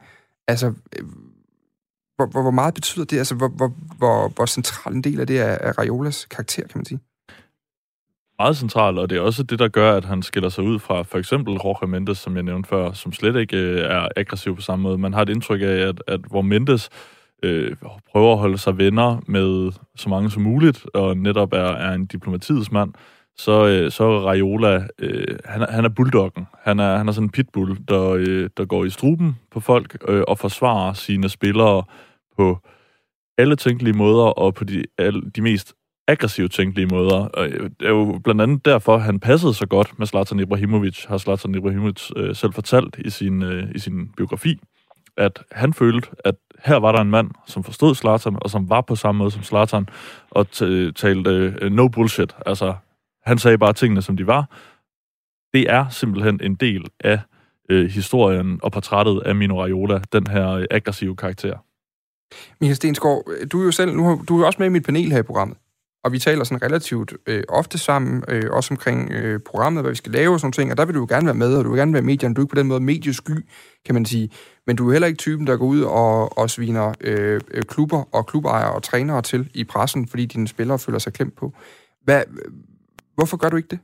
[0.48, 1.08] altså, uh,
[2.16, 3.18] hvor, hvor, hvor meget betyder det?
[3.18, 6.78] Altså, hvor, hvor, hvor, hvor central en del af det er, er Raiolas karakter, kan
[6.78, 7.00] man sige?
[8.38, 11.02] Meget central, og det er også det, der gør, at han skiller sig ud fra
[11.02, 14.62] for eksempel Jorge Mendes, som jeg nævnte før, som slet ikke øh, er aggressiv på
[14.62, 14.98] samme måde.
[14.98, 16.90] Man har et indtryk af, at, at hvor Mendes
[17.42, 17.76] øh,
[18.10, 22.06] prøver at holde sig venner med så mange som muligt, og netop er, er en
[22.06, 22.92] diplomatiets mand,
[23.36, 26.46] så, øh, så er Raiola, øh, han, han er bulldoggen.
[26.62, 29.96] Han er, han er sådan en pitbull, der, øh, der går i struben på folk
[30.08, 31.82] øh, og forsvarer sine spillere
[32.36, 32.58] på
[33.38, 35.74] alle tænkelige måder og på de, alle, de mest
[36.08, 37.16] aggressivt tænkelige måder.
[37.16, 41.04] Og øh, det er jo blandt andet derfor, han passede så godt med Zlatan Ibrahimovic,
[41.04, 44.60] har Zlatan Ibrahimovic øh, selv fortalt i sin, øh, i sin biografi,
[45.16, 48.80] at han følte, at her var der en mand, som forstod Zlatan, og som var
[48.80, 49.88] på samme måde som Zlatan,
[50.30, 50.50] og
[50.96, 52.36] talte øh, no bullshit.
[52.46, 52.74] Altså,
[53.26, 54.50] han sagde bare tingene, som de var.
[55.52, 57.20] Det er simpelthen en del af
[57.70, 61.58] øh, historien og portrættet af Mino Raiola, den her øh, aggressive karakter.
[62.60, 64.84] Michael Stensgaard, øh, du er jo selv, nu har, du er også med i mit
[64.84, 65.56] panel her i programmet
[66.04, 69.96] og vi taler sådan relativt øh, ofte sammen, øh, også omkring øh, programmet, hvad vi
[69.96, 71.70] skal lave og sådan ting, og der vil du jo gerne være med, og du
[71.70, 72.34] vil gerne være medierne.
[72.34, 73.36] Du er ikke på den måde mediesky,
[73.86, 74.28] kan man sige.
[74.66, 78.00] Men du er heller ikke typen, der går ud og, og sviner øh, øh klubber
[78.16, 81.52] og klubejere og trænere til i pressen, fordi dine spillere føler sig klemt på.
[82.04, 82.22] Hvad,
[83.16, 83.80] hvorfor gør du ikke det?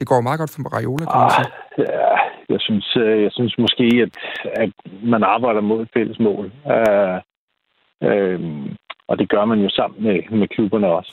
[0.00, 1.46] Det går meget godt for Raiola, kan man sige.
[1.46, 2.10] Ah, ja,
[2.52, 4.14] jeg synes, øh, jeg synes måske, at,
[4.64, 4.72] at
[5.04, 6.44] man arbejder mod et fælles mål.
[6.74, 7.16] Uh,
[8.06, 8.40] uh,
[9.10, 11.12] og det gør man jo sammen med, med klubberne også.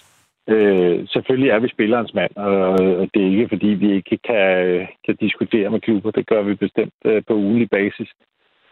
[0.50, 2.80] Øh, selvfølgelig er vi spillerens mand, og
[3.14, 6.12] det er ikke, fordi vi ikke kan, kan diskutere med klubber.
[6.12, 8.10] Det gør vi bestemt øh, på ugenlig basis.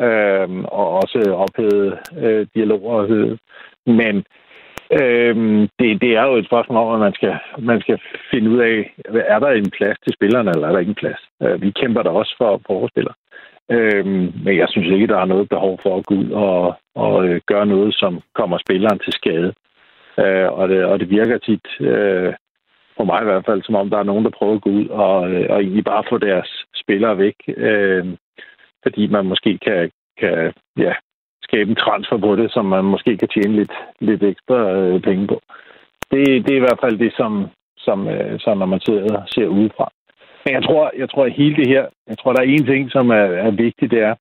[0.01, 3.37] Øh, og også ophæve øh, dialoger.
[3.85, 4.15] Men
[4.99, 5.35] øh,
[5.79, 7.99] det, det er jo et spørgsmål om, at man skal, man skal
[8.31, 8.93] finde ud af,
[9.27, 11.21] er der en plads til spillerne, eller er der ikke en plads?
[11.43, 13.15] Øh, vi kæmper der også for, for vores spillere.
[13.71, 17.27] Øhm, men jeg synes ikke, der er noget behov for at gå ud og, og
[17.27, 19.53] øh, gøre noget, som kommer spilleren til skade.
[20.19, 22.33] Øh, og, det, og det virker tit, øh,
[22.97, 24.87] for mig i hvert fald, som om der er nogen, der prøver at gå ud
[24.87, 27.35] og, øh, og egentlig bare få deres spillere væk.
[27.47, 28.05] Øh,
[28.83, 30.93] fordi man måske kan, kan ja,
[31.43, 35.27] skabe en transfer på det, som man måske kan tjene lidt, lidt ekstra øh, penge
[35.27, 35.41] på.
[36.11, 37.47] Det, det er i hvert fald det, som,
[37.77, 39.87] som, øh, som når man sidder ser udefra.
[40.45, 42.91] Men jeg tror, jeg tror, at hele det her, jeg tror, der er en ting,
[42.91, 44.15] som er, er vigtigt, det er,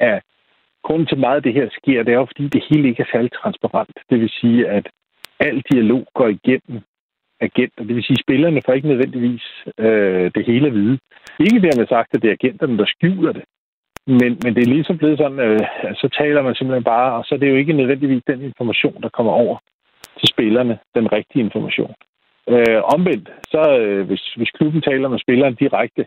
[0.00, 0.22] at
[0.82, 3.12] grunden til meget af det her sker, det er jo, fordi det hele ikke er
[3.12, 3.96] særlig transparent.
[4.10, 4.86] Det vil sige, at
[5.40, 6.80] al dialog går igennem
[7.40, 7.84] agenter.
[7.84, 9.44] Det vil sige, at spillerne får ikke nødvendigvis
[9.78, 10.98] øh, det hele at vide.
[11.40, 13.44] Ikke dermed sagt, at det er agenterne, der skjuler det.
[14.06, 17.24] Men, men det er ligesom blevet sådan, øh, at så taler man simpelthen bare, og
[17.24, 19.56] så er det jo ikke nødvendigvis den information, der kommer over
[20.18, 21.94] til spillerne, den rigtige information.
[22.48, 26.06] Øh, omvendt, så øh, hvis, hvis klubben taler med spilleren direkte,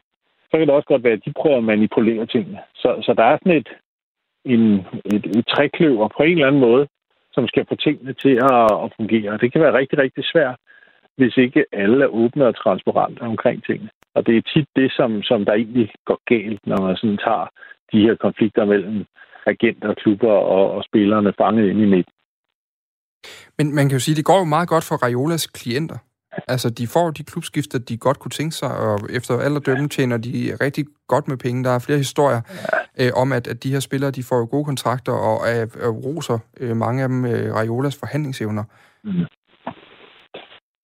[0.50, 2.60] så kan det også godt være, at de prøver at manipulere tingene.
[2.76, 3.70] Så, så der er sådan et,
[4.46, 4.64] en,
[5.06, 6.88] et, et trækløver på en eller anden måde,
[7.32, 9.32] som skal få tingene til at, at fungere.
[9.32, 10.56] Og det kan være rigtig, rigtig svært,
[11.18, 13.90] hvis ikke alle er åbne og transparente omkring tingene.
[14.16, 17.48] Og det er tit det, som, som der egentlig går galt, når man sådan tager
[17.92, 19.06] de her konflikter mellem
[19.46, 22.14] agenter, klubber og, og spillerne fanget ind i midten.
[23.58, 25.98] Men man kan jo sige, at det går jo meget godt for Raiolas klienter.
[26.48, 30.52] Altså, de får de klubskifter, de godt kunne tænke sig, og efter alderdømme tjener de
[30.62, 31.64] rigtig godt med penge.
[31.64, 32.42] Der er flere historier
[33.02, 35.92] øh, om, at, at de her spillere, de får jo gode kontrakter, og er, er
[36.06, 38.64] roser øh, mange af dem øh, Raiolas forhandlingsevner.
[39.04, 39.26] Mm.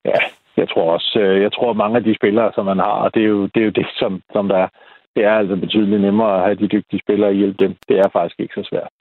[0.06, 0.20] Ja,
[0.58, 3.28] jeg tror også, øh, jeg tror mange af de spillere, som man har, det er
[3.28, 4.68] jo det, er jo det som, som der
[5.16, 7.76] det er altså betydeligt nemmere at have de dygtige spillere og hjælpe dem.
[7.88, 8.92] Det er faktisk ikke så svært.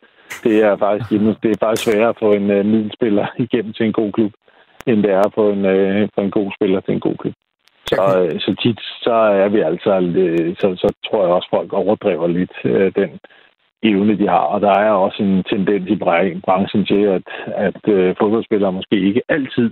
[0.45, 1.11] Det er faktisk,
[1.43, 4.33] det er faktisk sværere at få en uh, middelspiller igennem til en god klub,
[4.87, 7.35] end det er få en, uh, få en god spiller til en god klub.
[7.87, 11.73] Så, uh, så tit så er vi altså, uh, så, så tror jeg også, folk
[11.73, 13.11] overdriver lidt uh, den
[13.83, 14.45] evne, de har.
[14.55, 15.97] Og der er også en tendens i
[16.47, 17.27] branchen til, at,
[17.67, 19.71] at uh, fodboldspillere måske ikke altid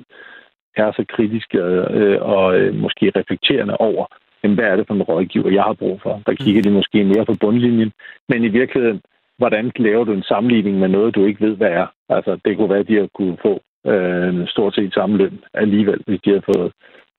[0.77, 4.07] er så kritiske uh, og uh, måske reflekterende over,
[4.42, 6.23] jamen, hvad er det for en rådgiver, jeg har brug for?
[6.27, 7.92] Der kigger de måske mere på bundlinjen.
[8.29, 9.01] Men i virkeligheden,
[9.38, 11.87] hvordan laver du en sammenligning med noget, du ikke ved, hvad er?
[12.09, 16.00] Altså, det kunne være, at de har kunne få øh, stort set samme løn alligevel,
[16.06, 16.72] hvis de har fået,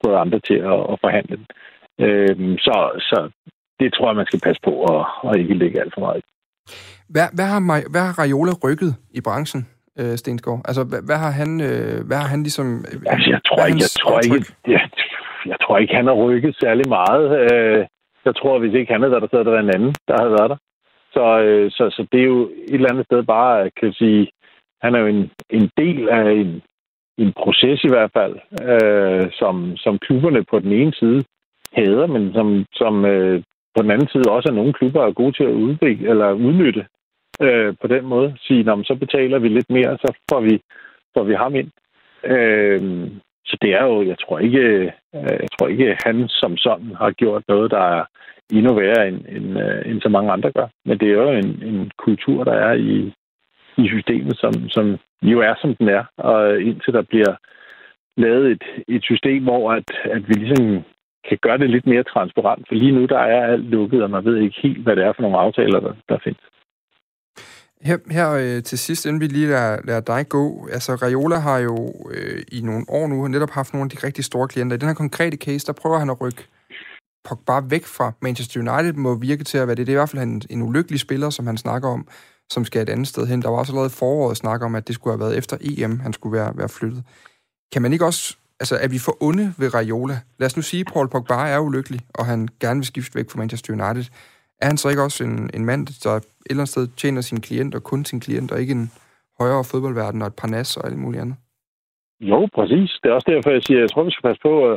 [0.04, 1.46] fået andre til at, at forhandle den.
[2.04, 3.30] Øh, så, så
[3.80, 6.22] det tror jeg, man skal passe på og, og ikke lægge alt for meget.
[7.14, 7.60] Hvad, hvad, har,
[7.92, 9.62] hvad har Raiola rykket i branchen,
[10.00, 10.60] øh, Stensgaard?
[10.68, 12.66] Altså, hvad, hvad, har han, øh, hvad har han ligesom...
[13.12, 14.82] Altså, jeg tror ikke, jeg tror ikke, jeg,
[15.46, 17.26] jeg tror ikke, han har rykket særlig meget.
[17.40, 17.86] Øh,
[18.24, 20.14] jeg tror, hvis ikke han havde været der, så havde der været en anden, der
[20.20, 20.60] havde været der.
[21.14, 24.30] Så, øh, så, så det er jo et eller andet sted bare, kan sige,
[24.82, 26.62] han er jo en, en del af en,
[27.18, 28.34] en proces i hvert fald,
[28.70, 31.24] øh, som, som klubberne på den ene side
[31.72, 33.42] hader, men som, som øh,
[33.76, 36.86] på den anden side også er nogle klubber er gode til at udvikle, eller udnytte
[37.40, 38.36] øh, på den måde.
[38.40, 40.60] Sige, så betaler vi lidt mere, så får vi,
[41.14, 41.70] får vi ham ind.
[42.24, 42.80] Øh,
[43.44, 44.60] så det er jo, jeg tror ikke,
[45.14, 48.04] øh, jeg tror ikke, han som sådan har gjort noget, der er
[48.52, 50.68] endnu værre, end, end, øh, end så mange andre gør.
[50.84, 53.12] Men det er jo en, en kultur, der er i,
[53.76, 56.04] i systemet, som, som jo er, som den er.
[56.16, 57.34] Og indtil der bliver
[58.16, 60.82] lavet et, et system, hvor at, at vi ligesom
[61.28, 62.68] kan gøre det lidt mere transparent.
[62.68, 65.12] For lige nu, der er alt lukket, og man ved ikke helt, hvad det er
[65.12, 66.42] for nogle aftaler, der, der findes.
[67.82, 71.58] Her, her øh, til sidst, inden vi lige lader, lader dig gå, altså Raiola har
[71.58, 71.76] jo
[72.14, 74.76] øh, i nogle år nu netop haft nogle af de rigtig store klienter.
[74.76, 76.42] I den her konkrete case, der prøver han at rykke
[77.28, 79.86] Pogba væk fra Manchester United, må virke til at være det.
[79.86, 82.08] Det er i hvert fald en, en ulykkelig spiller, som han snakker om,
[82.54, 83.42] som skal et andet sted hen.
[83.42, 86.12] Der var også allerede foråret snak om, at det skulle have været efter EM, han
[86.12, 87.02] skulle være, være flyttet.
[87.72, 90.16] Kan man ikke også, altså er vi for onde ved Raiola?
[90.38, 93.30] Lad os nu sige, at Paul Pogba er ulykkelig, og han gerne vil skifte væk
[93.30, 94.06] fra Manchester United
[94.62, 97.40] er han så ikke også en, en mand, der et eller andet sted tjener sin
[97.46, 98.90] klient, og kun sin klient, og ikke en
[99.40, 101.36] højere fodboldverden og et par nas og alt muligt andet?
[102.20, 102.90] Jo, præcis.
[103.02, 104.76] Det er også derfor, jeg siger, jeg tror, vi skal passe på at,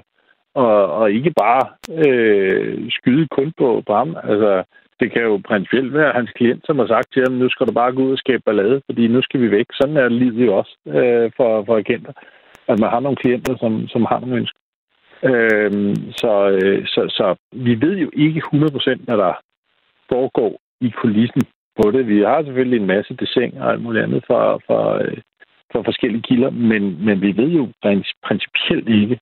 [0.63, 1.63] at, at ikke bare
[2.03, 4.09] øh, skyde kun på, på ham.
[4.31, 4.51] Altså,
[4.99, 7.73] det kan jo principielt være hans klient, som har sagt til ham, nu skal du
[7.73, 9.65] bare gå ud og skabe ballade, fordi nu skal vi væk.
[9.73, 12.13] Sådan er livet jo også øh, for, for agenter.
[12.67, 14.59] At man har nogle klienter, som, som har nogle ønsker.
[15.23, 19.33] Øh, så, øh, så, så vi ved jo ikke 100% hvad der
[20.09, 21.41] foregår i kulissen
[21.81, 22.07] på det.
[22.07, 25.17] Vi har selvfølgelig en masse dessin og alt muligt andet fra, fra, øh,
[25.71, 27.67] fra forskellige kilder, men, men vi ved jo
[28.27, 29.19] principielt ikke,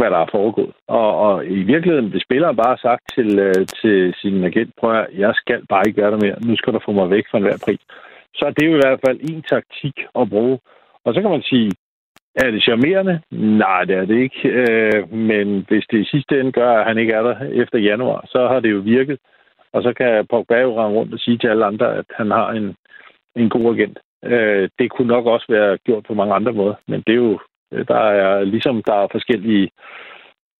[0.00, 0.74] hvad der er foregået.
[0.98, 4.90] Og, og i virkeligheden, hvis spilleren bare har sagt til, øh, til sin agent, prøv
[5.00, 7.38] at jeg skal bare ikke gøre det mere, nu skal du få mig væk fra
[7.38, 7.82] enhver pris,
[8.34, 10.58] så er det jo i hvert fald en taktik at bruge.
[11.04, 11.70] Og så kan man sige,
[12.34, 13.20] er det charmerende?
[13.64, 14.48] Nej, det er det ikke.
[14.48, 18.20] Øh, men hvis det i sidste ende gør, at han ikke er der efter januar,
[18.26, 19.18] så har det jo virket.
[19.72, 22.50] Og så kan Pogba jo rende rundt og sige til alle andre, at han har
[22.50, 22.76] en,
[23.36, 23.98] en god agent.
[24.24, 27.38] Øh, det kunne nok også være gjort på mange andre måder, men det er jo,
[27.70, 29.70] der er ligesom der er forskellige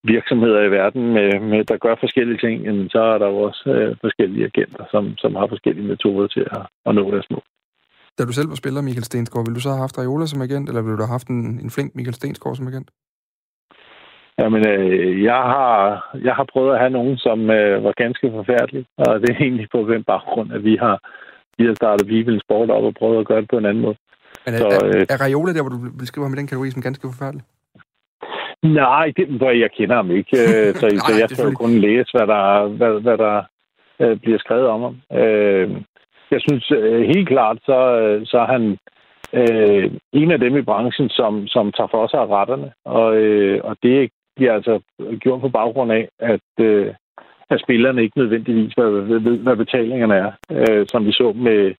[0.05, 3.97] virksomheder i verden, med, med, der gør forskellige ting, så er der jo også øh,
[4.01, 7.43] forskellige agenter, som, som har forskellige metoder til at, at nå deres mål.
[8.19, 10.69] Da du selv var spiller, Michael Stensgaard, ville du så have haft Raiola som agent,
[10.69, 12.91] eller ville du have haft en, en flink Michael Stensgaard som agent?
[14.39, 15.75] Jamen, øh, jeg, har,
[16.29, 19.69] jeg har prøvet at have nogen, som øh, var ganske forfærdelige, og det er egentlig
[19.75, 20.97] på den baggrund, at vi har,
[21.59, 23.97] vi har startet Bibelen Sport op og prøvet at gøre det på en anden måde.
[24.51, 26.71] Men er, så, øh, er, er Raiola der, hvor du beskriver ham i den kategori
[26.71, 27.45] som ganske forfærdelig?
[28.63, 29.25] Nej, det,
[29.65, 32.69] jeg kender ham ikke, øh, så, Nej, så jeg skal jo kun læse, hvad der,
[32.79, 33.43] hvad, hvad der
[34.01, 34.97] øh, bliver skrevet om ham.
[35.21, 35.71] Øh,
[36.31, 38.79] jeg synes øh, helt klart, så, øh, så er han
[39.41, 43.61] øh, en af dem i branchen, som, som tager for sig af retterne, og, øh,
[43.65, 44.81] og det bliver altså
[45.21, 46.95] gjort på baggrund af, at, øh,
[47.51, 51.75] at spillerne ikke nødvendigvis ved, ved, hvad betalingerne er, øh, som vi så med,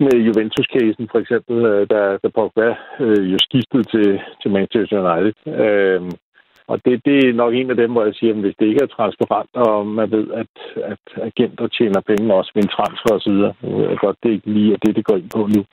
[0.00, 2.68] med Juventus-casen for eksempel, øh, der, der Pogba
[3.00, 5.36] øh, jo skiftede til, til Manchester United.
[5.64, 6.00] Øh,
[6.70, 8.82] og det, det er nok en af dem, hvor jeg siger, at hvis det ikke
[8.82, 10.54] er transparent, og man ved, at,
[10.92, 13.52] at agenter tjener penge også ved en transfer osv., så
[13.92, 15.64] er godt, det er ikke lige er det, det går ind på nu.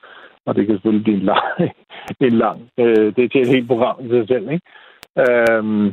[0.46, 1.46] Og det kan selvfølgelig blive en lang...
[2.30, 4.66] en lang øh, det er til et helt program i sig selv, ikke?
[5.24, 5.88] Øhm,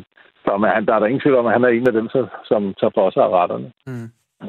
[0.45, 2.27] så man, der er der ingen tvivl om, at han er en af dem, som,
[2.45, 3.73] som tager for sig af retterne.
[3.87, 4.09] Mm.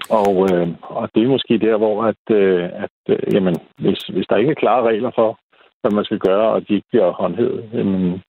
[0.10, 0.68] Og, øh,
[1.00, 4.52] og det er måske der, hvor at, øh, at øh, jamen, hvis, hvis der ikke
[4.52, 5.40] er klare regler for,
[5.82, 8.22] hvad man skal gøre, og de ikke bliver håndhævet, jamen,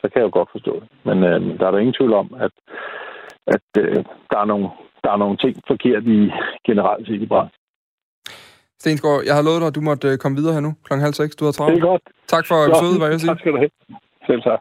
[0.00, 0.88] så kan jeg jo godt forstå det.
[1.08, 2.54] Men øh, der er der ingen tvivl om, at,
[3.46, 4.68] at øh, der, er nogle,
[5.04, 6.18] der er nogle ting forkert i
[6.68, 7.60] generelt set i branchen.
[8.80, 11.14] Stensgaard, jeg har lovet dig, at du måtte øh, komme videre her nu klokken halv
[11.14, 11.36] seks.
[11.36, 11.74] Du har travlt.
[11.74, 12.02] Det er godt.
[12.34, 13.32] Tak for besøget, hvad jeg siger.
[13.32, 13.70] Tak skal du have.
[14.28, 14.60] Selv tak.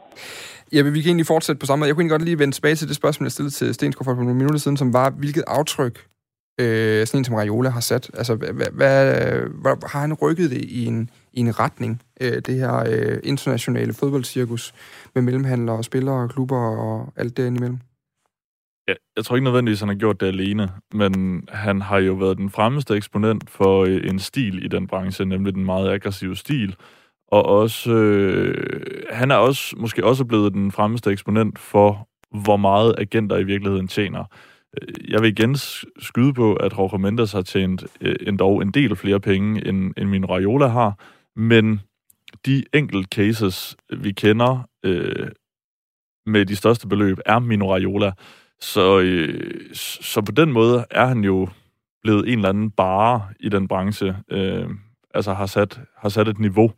[0.73, 1.87] Ja, vi kan egentlig fortsætte på samme måde.
[1.89, 4.23] Jeg kunne egentlig godt lige vende tilbage til det spørgsmål, jeg stillede til Stensgaard for
[4.23, 5.95] nogle minutter siden, som var, hvilket aftryk
[6.59, 8.11] øh, sådan en som Raiola har sat?
[8.13, 12.55] Altså, hvad, hvad, hvad, har han rykket det i en, i en retning, øh, det
[12.55, 14.73] her øh, internationale fodboldcirkus
[15.15, 17.79] med mellemhandlere og spillere og klubber og alt det imellem?
[18.87, 22.37] Ja, jeg tror ikke nødvendigvis, han har gjort det alene, men han har jo været
[22.37, 26.75] den fremmeste eksponent for øh, en stil i den branche, nemlig den meget aggressive stil.
[27.27, 32.07] Og også, øh, han er også måske også blevet den fremmeste eksponent for,
[32.43, 34.23] hvor meget agenter i virkeligheden tjener.
[34.81, 35.55] Øh, jeg vil igen
[35.99, 40.09] skyde på, at Jorge Mendes har tjent øh, endda en del flere penge, end, end
[40.09, 40.99] min Raiola har,
[41.35, 41.81] men
[42.45, 45.27] de enkelte cases, vi kender øh,
[46.25, 48.11] med de største beløb, er Mino Raiola.
[48.59, 51.49] Så, øh, så på den måde er han jo
[52.03, 54.69] blevet en eller anden bare i den branche, øh,
[55.13, 56.71] altså har sat, har sat et niveau.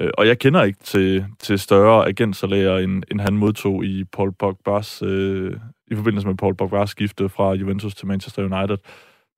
[0.00, 4.32] Øh, og jeg kender ikke til, til større agentsalærer, end, end han modtog i Paul
[4.42, 5.56] Pogba's øh,
[5.90, 8.78] i forbindelse med Paul Pogba's skifte fra Juventus til Manchester United.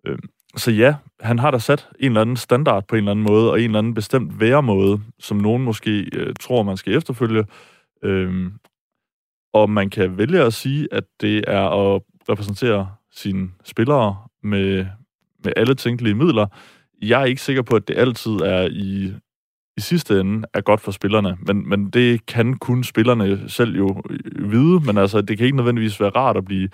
[0.06, 0.18] Øh,
[0.56, 3.50] så ja, han har da sat en eller anden standard på en eller anden måde,
[3.50, 7.44] og en eller anden bestemt væremåde, som nogen måske øh, tror, man skal efterfølge.
[8.02, 8.52] Øh,
[9.52, 14.86] og man kan vælge at sige, at det er at repræsentere sine spillere med,
[15.44, 16.46] med alle tænkelige midler.
[17.02, 19.14] Jeg er ikke sikker på, at det altid er i
[19.76, 24.02] i sidste ende er godt for spillerne, men, men det kan kun spillerne selv jo
[24.10, 26.68] øh, vide, men altså, det kan ikke nødvendigvis være rart at blive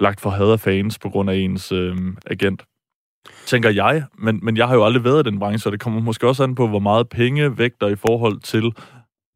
[0.00, 2.64] lagt for had af fans på grund af ens øh, agent.
[3.46, 6.00] Tænker jeg, men, men jeg har jo aldrig været i den branche, så det kommer
[6.00, 8.72] måske også an på, hvor meget penge vægter i forhold til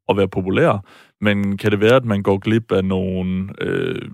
[0.08, 0.84] at være populær.
[1.20, 4.10] Men kan det være, at man går glip af nogle, øh,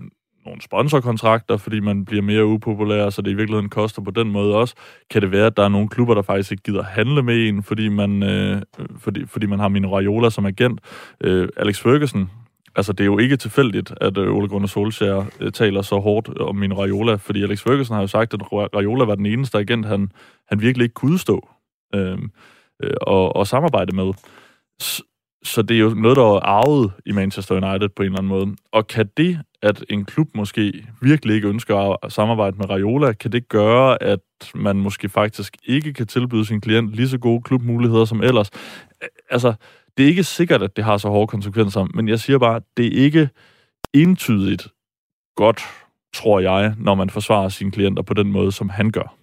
[0.49, 4.55] nogle sponsorkontrakter, fordi man bliver mere upopulær, så det i virkeligheden koster på den måde
[4.55, 4.75] også.
[5.09, 7.63] Kan det være, at der er nogle klubber, der faktisk ikke gider handle med en,
[7.63, 8.61] fordi man, øh,
[8.97, 10.81] fordi, fordi man har Mino Raiola som agent?
[11.21, 12.31] Øh, Alex Ferguson,
[12.75, 16.39] altså det er jo ikke tilfældigt, at øh, Ole Gunnar Solskjaer øh, taler så hårdt
[16.39, 19.85] om Mino Raiola, fordi Alex Ferguson har jo sagt, at Raiola var den eneste agent,
[19.85, 20.11] han,
[20.49, 21.49] han virkelig ikke kunne stå
[21.95, 22.17] øh,
[22.83, 24.13] øh, og, og samarbejde med
[25.43, 28.29] så det er jo noget, der er arvet i Manchester United på en eller anden
[28.29, 28.55] måde.
[28.71, 33.31] Og kan det, at en klub måske virkelig ikke ønsker at samarbejde med Raiola, kan
[33.31, 34.19] det gøre, at
[34.55, 38.49] man måske faktisk ikke kan tilbyde sin klient lige så gode klubmuligheder som ellers?
[39.29, 39.53] Altså,
[39.97, 42.85] det er ikke sikkert, at det har så hårde konsekvenser, men jeg siger bare, det
[42.85, 43.29] er ikke
[43.93, 44.67] entydigt
[45.35, 45.61] godt,
[46.13, 49.15] tror jeg, når man forsvarer sine klienter på den måde, som han gør.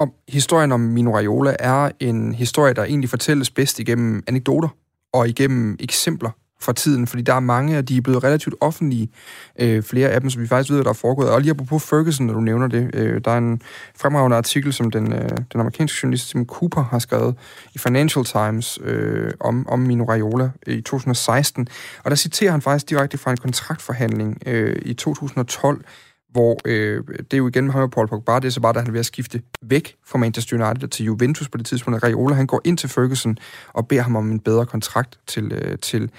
[0.00, 4.68] Og historien om Mino Raiola er en historie, der egentlig fortælles bedst igennem anekdoter
[5.12, 9.08] og igennem eksempler fra tiden, fordi der er mange, og de er blevet relativt offentlige,
[9.60, 11.30] øh, flere af dem, som vi faktisk ved, der er foregået.
[11.30, 13.62] Og lige på Ferguson, når du nævner det, øh, der er en
[13.96, 17.34] fremragende artikel, som den, øh, den amerikanske journalist Tim Cooper har skrevet
[17.74, 21.68] i Financial Times øh, om, om Mino Raiola øh, i 2016.
[22.04, 25.84] Og der citerer han faktisk direkte fra en kontraktforhandling øh, i 2012,
[26.38, 28.72] hvor øh, det er jo igen med ham og Paul Pogba, det er så bare,
[28.72, 31.96] da han er ved at skifte væk fra Manchester United til Juventus på det tidspunkt,
[31.96, 33.38] at Raiola, han går ind til Ferguson
[33.72, 36.10] og beder ham om en bedre kontrakt til, øh, til,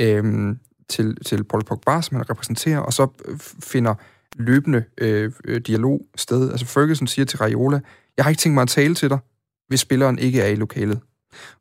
[0.00, 0.56] øh,
[0.88, 3.94] til, til Paul Pogba, som han repræsenterer, og så øh, finder
[4.36, 6.50] løbende øh, øh, dialog sted.
[6.50, 7.80] Altså Ferguson siger til Raiola,
[8.16, 9.18] jeg har ikke tænkt mig at tale til dig,
[9.68, 11.00] hvis spilleren ikke er i lokalet.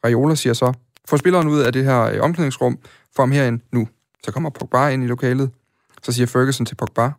[0.06, 0.74] Raiola siger så,
[1.08, 2.80] få spilleren ud af det her øh, omklædningsrum,
[3.16, 3.88] få ham herind nu.
[4.24, 5.50] Så kommer Pogba ind i lokalet,
[6.04, 7.12] så siger Ferguson til Pogba,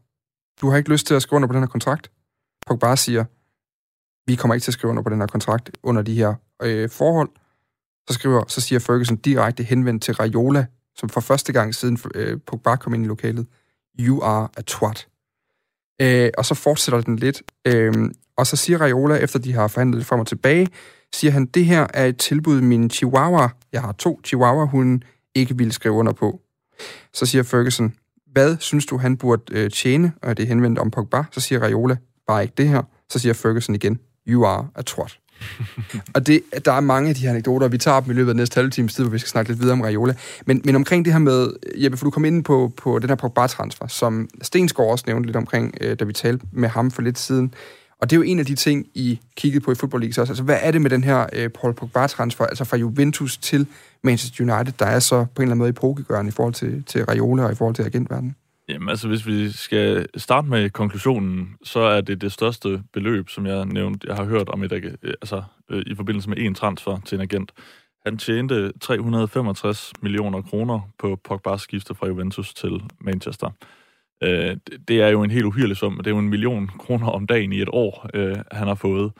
[0.61, 2.11] du har ikke lyst til at skrive under på den her kontrakt?
[2.67, 3.25] Pogba siger,
[4.31, 6.91] vi kommer ikke til at skrive under på den her kontrakt under de her øh,
[6.91, 7.31] forhold.
[8.09, 10.67] Så, skriver, så siger Ferguson direkte henvendt til Raiola,
[10.97, 13.47] som for første gang siden øh, Pogba kom ind i lokalet,
[14.01, 15.09] you are a twat.
[16.01, 20.07] Øh, og så fortsætter den lidt, øh, og så siger Raiola, efter de har forhandlet
[20.07, 20.69] frem og tilbage,
[21.15, 25.73] siger han, det her er et tilbud, min chihuahua, jeg har to chihuahua-hunde, ikke ville
[25.73, 26.41] skrive under på.
[27.13, 27.95] Så siger Ferguson,
[28.39, 30.13] hvad synes du, han burde øh, tjene?
[30.23, 31.23] Og det er henvendt om Pogba.
[31.33, 31.97] Så siger Raiola,
[32.27, 32.83] bare ikke det her.
[33.11, 33.99] Så siger Ferguson igen,
[34.29, 35.19] you are a twat.
[36.15, 38.37] og det, der er mange af de her anekdoter, vi tager dem i løbet af
[38.37, 40.15] næste halve times tid, hvor vi skal snakke lidt videre om Raiola.
[40.47, 43.17] Men, men omkring det her med, Jeppe, for du kom ind på, på den her
[43.17, 47.19] Pogba-transfer, som Stensgaard også nævnte lidt omkring, øh, da vi talte med ham for lidt
[47.19, 47.55] siden.
[48.01, 50.31] Og det er jo en af de ting, I kiggede på i Football League også.
[50.33, 53.67] Altså, hvad er det med den her øh, Paul Pogba-transfer, altså fra Juventus til
[54.03, 57.05] Manchester United, der er så på en eller anden måde epokegørende i forhold til, til
[57.05, 58.37] Raiola og i forhold til agentverdenen?
[58.69, 63.47] Jamen altså, hvis vi skal starte med konklusionen, så er det det største beløb, som
[63.47, 67.01] jeg nævnte, jeg har hørt om et, øh, altså, øh, i forbindelse med en transfer
[67.05, 67.53] til en agent.
[68.07, 73.51] Han tjente 365 millioner kroner på Pogba's skifte fra Juventus til Manchester.
[74.23, 74.57] Øh,
[74.89, 77.53] det er jo en helt uhyrlig sum, det er jo en million kroner om dagen
[77.53, 79.13] i et år, øh, han har fået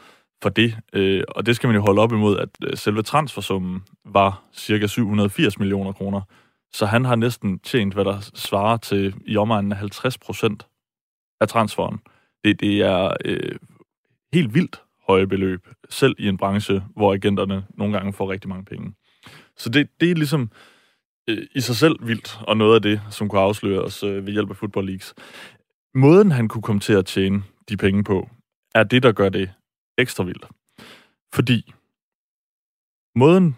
[0.43, 0.77] for det.
[0.93, 4.87] Øh, og det skal man jo holde op imod, at øh, selve transfersummen var cirka
[4.87, 6.21] 780 millioner kroner.
[6.73, 10.67] Så han har næsten tjent, hvad der svarer til i omegnen 50 procent
[11.41, 11.99] af transferen.
[12.45, 13.57] Det, det er øh,
[14.33, 18.65] helt vildt høje beløb, selv i en branche, hvor agenterne nogle gange får rigtig mange
[18.65, 18.93] penge.
[19.57, 20.51] Så det, det er ligesom
[21.29, 24.51] øh, i sig selv vildt, og noget af det, som kunne afsløres øh, ved hjælp
[24.51, 25.15] af Football Leagues.
[25.95, 28.29] Måden, han kunne komme til at tjene de penge på,
[28.75, 29.51] er det, der gør det
[29.99, 30.47] ekstra vildt.
[31.35, 31.73] Fordi
[33.17, 33.57] måden,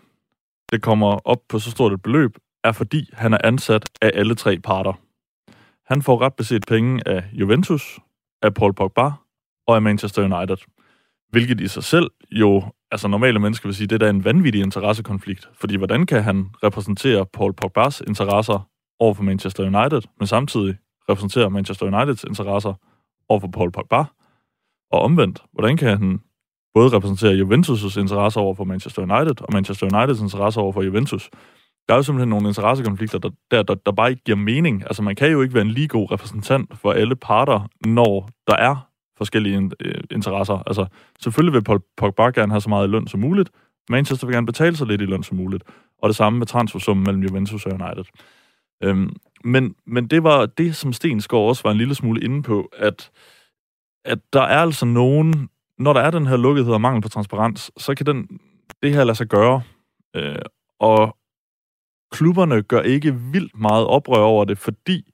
[0.72, 4.34] det kommer op på så stort et beløb, er fordi han er ansat af alle
[4.34, 4.92] tre parter.
[5.86, 7.98] Han får ret beset penge af Juventus,
[8.42, 9.12] af Paul Pogba
[9.66, 10.56] og af Manchester United.
[11.28, 14.62] Hvilket i sig selv jo, altså normale mennesker vil sige, det er da en vanvittig
[14.62, 15.48] interessekonflikt.
[15.60, 20.76] Fordi hvordan kan han repræsentere Paul Pogbas interesser over for Manchester United, men samtidig
[21.10, 22.74] repræsentere Manchester Uniteds interesser
[23.28, 24.04] over for Paul Pogba?
[24.92, 26.20] Og omvendt, hvordan kan han
[26.74, 31.30] både repræsentere Juventus' interesser over for Manchester United, og Manchester Uniteds interesser over for Juventus?
[31.88, 34.82] Der er jo simpelthen nogle interessekonflikter, der, der, der, der bare ikke giver mening.
[34.82, 38.56] Altså, man kan jo ikke være en lige god repræsentant for alle parter, når der
[38.56, 38.89] er
[39.20, 40.62] forskellige øh, interesser.
[40.66, 40.86] Altså,
[41.20, 43.50] selvfølgelig vil Paul Pogba gerne have så meget i løn som muligt.
[43.90, 45.64] Manchester vil gerne betale så lidt i løn som muligt.
[46.02, 48.04] Og det samme med transfersummen mellem Juventus og United.
[48.82, 52.68] Øhm, men, men det var det, som Stensgaard også var en lille smule inde på,
[52.76, 53.10] at,
[54.04, 57.70] at der er altså nogen, når der er den her lukkethed og mangel på transparens,
[57.76, 58.40] så kan den,
[58.82, 59.62] det her lade sig gøre.
[60.16, 60.42] Øh,
[60.80, 61.16] og
[62.12, 65.12] klubberne gør ikke vildt meget oprør over det, fordi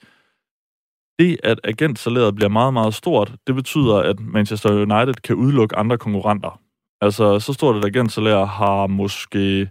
[1.19, 5.99] det, at agentsalæret bliver meget, meget stort, det betyder, at Manchester United kan udelukke andre
[5.99, 6.61] konkurrenter.
[7.01, 9.71] Altså, så stort et agentsalær har måske...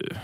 [0.00, 0.16] Øh,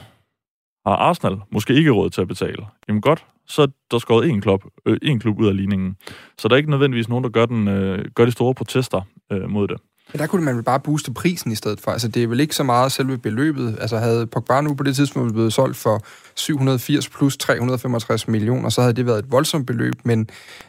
[0.87, 2.67] har Arsenal måske ikke råd til at betale.
[2.89, 5.97] Jamen godt, så er der skåret en klub, øh, en klub ud af ligningen.
[6.39, 9.01] Så der er ikke nødvendigvis nogen, der gør, den, øh, gør de store protester
[9.33, 9.81] øh, mod det.
[10.13, 11.91] Men der kunne man vel bare booste prisen i stedet for.
[11.91, 13.77] Altså, det er vel ikke så meget selve beløbet.
[13.81, 16.05] Altså, havde Pogba nu på det tidspunkt blevet solgt for
[16.37, 20.29] 780 plus 365 millioner, så havde det været et voldsomt beløb, men,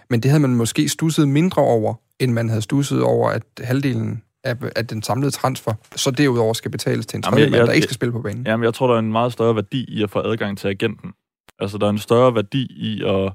[0.09, 4.23] men det havde man måske stusset mindre over, end man havde stusset over, at halvdelen
[4.43, 7.85] af, af den samlede transfer, så derudover skal betales til en tredje mand, der ikke
[7.85, 8.45] skal spille på banen.
[8.47, 11.11] Jamen, jeg tror, der er en meget større værdi i at få adgang til agenten.
[11.59, 13.33] Altså, der er en større værdi i at...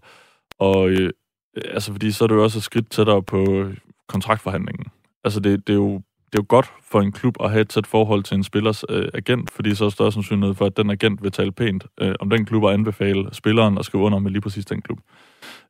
[0.59, 1.11] Og, øh,
[1.65, 3.65] altså, fordi så er det jo også et skridt tættere på
[4.09, 4.87] kontraktforhandlingen.
[5.29, 5.95] Altså, det, det, er jo,
[6.33, 8.85] det er jo godt for en klub at have et tæt forhold til en spillers
[8.89, 12.14] øh, agent, fordi så er større sandsynlighed for, at den agent vil tale pænt øh,
[12.20, 14.99] om den klub og anbefale spilleren at skrive under med lige præcis den klub.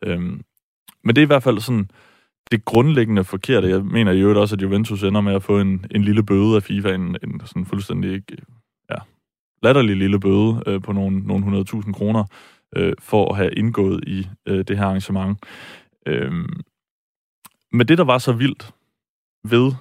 [0.03, 0.43] Øhm,
[1.05, 1.91] men det er i hvert fald sådan
[2.51, 3.69] det grundlæggende forkerte.
[3.69, 6.57] Jeg mener i øvrigt også, at Juventus ender med at få en, en lille bøde
[6.57, 8.23] af FIFA, en, en sådan fuldstændig
[8.91, 8.97] ja,
[9.63, 12.25] latterlig lille bøde øh, på nogle, nogle 100.000 kroner
[12.77, 15.39] øh, for at have indgået i øh, det her arrangement.
[16.07, 16.61] Øhm,
[17.73, 18.75] men det, der var så vildt
[19.45, 19.73] ved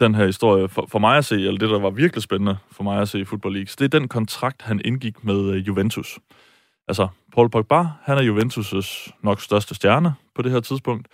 [0.00, 2.82] den her historie, for, for mig at se, eller det, der var virkelig spændende for
[2.82, 6.18] mig at se i Football League, det er den kontrakt, han indgik med øh, Juventus.
[6.88, 11.08] Altså, Paul Pogba, han er Juventus' nok største stjerne på det her tidspunkt,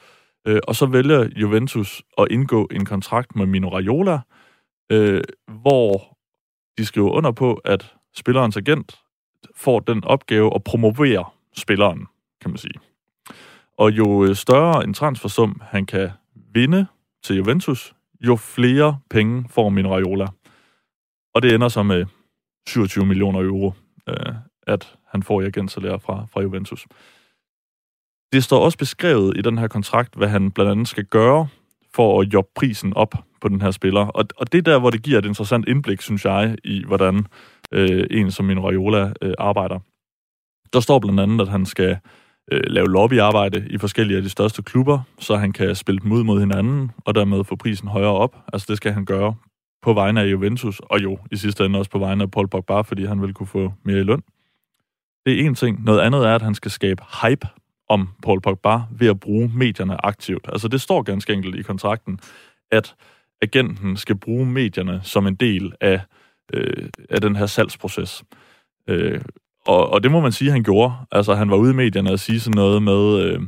[0.47, 4.21] øh, og så vælger Juventus at indgå en kontrakt med Mino Raiola,
[4.93, 5.23] øh,
[5.63, 6.19] hvor
[6.79, 8.99] de skriver under på, at spillerens agent
[9.57, 11.25] får den opgave at promovere
[11.57, 12.07] spilleren,
[12.41, 12.75] kan man sige.
[13.79, 16.11] Og jo øh, større en transfersum han kan
[16.55, 16.87] vinde
[17.23, 20.27] til Juventus, jo flere penge får min Raiola.
[21.35, 22.07] Og det ender så med
[22.69, 23.73] 27 millioner euro,
[24.09, 24.35] øh,
[24.67, 26.87] at han får i agentsalær fra, fra Juventus.
[28.33, 31.49] Det står også beskrevet i den her kontrakt, hvad han blandt andet skal gøre
[31.95, 34.07] for at jobbe prisen op på den her spiller.
[34.07, 37.27] Og, og det er der, hvor det giver et interessant indblik, synes jeg, i hvordan
[37.73, 39.79] øh, en som min Raiola øh, arbejder.
[40.73, 41.99] Der står blandt andet, at han skal
[42.51, 46.25] øh, lave lobbyarbejde i forskellige af de største klubber, så han kan spille dem ud
[46.25, 48.37] mod hinanden, og dermed få prisen højere op.
[48.53, 49.35] Altså det skal han gøre
[49.83, 52.81] på vegne af Juventus, og jo i sidste ende også på vegne af Paul Pogba,
[52.81, 54.23] fordi han vil kunne få mere i løn.
[55.27, 55.85] Det er en ting.
[55.85, 57.49] Noget andet er, at han skal skabe hype
[57.89, 60.47] om Paul Pogba ved at bruge medierne aktivt.
[60.49, 62.21] Altså det står ganske enkelt i kontrakten,
[62.71, 62.95] at
[63.43, 66.01] agenten skal bruge medierne som en del af,
[66.55, 68.25] øh, af den her salgsproces.
[68.89, 69.21] Øh,
[69.67, 70.95] og, og det må man sige, han gjorde.
[71.13, 73.41] Altså han var ude i medierne og sige sådan noget med, øh,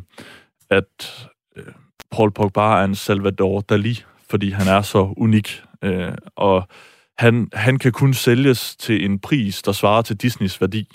[0.70, 1.64] at øh,
[2.12, 5.62] Paul Pogba er en Salvador Dali, fordi han er så unik.
[5.82, 6.68] Øh, og
[7.18, 10.88] han, han kan kun sælges til en pris, der svarer til Disneys værdi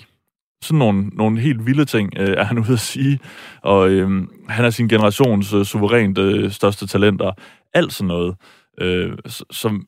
[0.62, 3.18] sådan nogle, nogle helt vilde ting, øh, er han ude at sige.
[3.62, 7.32] Og øh, han er sin generations øh, suverænt øh, største talenter.
[7.74, 8.36] Alt sådan noget.
[8.80, 9.18] Øh,
[9.50, 9.86] som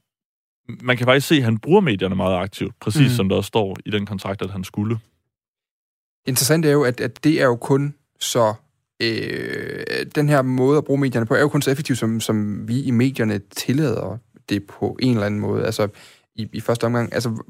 [0.83, 3.17] man kan faktisk se, at han bruger medierne meget aktivt, præcis Mm.
[3.17, 4.99] som der står i den kontrakt, at han skulle.
[6.27, 8.55] Interessant er jo, at, at det er jo kun så...
[9.03, 12.69] Øh, den her måde at bruge medierne på, er jo kun så effektiv, som, som
[12.69, 14.19] vi i medierne tillader
[14.49, 15.67] det på en eller anden måde.
[15.67, 15.89] Altså,
[16.37, 17.43] i, i første omgang, altså,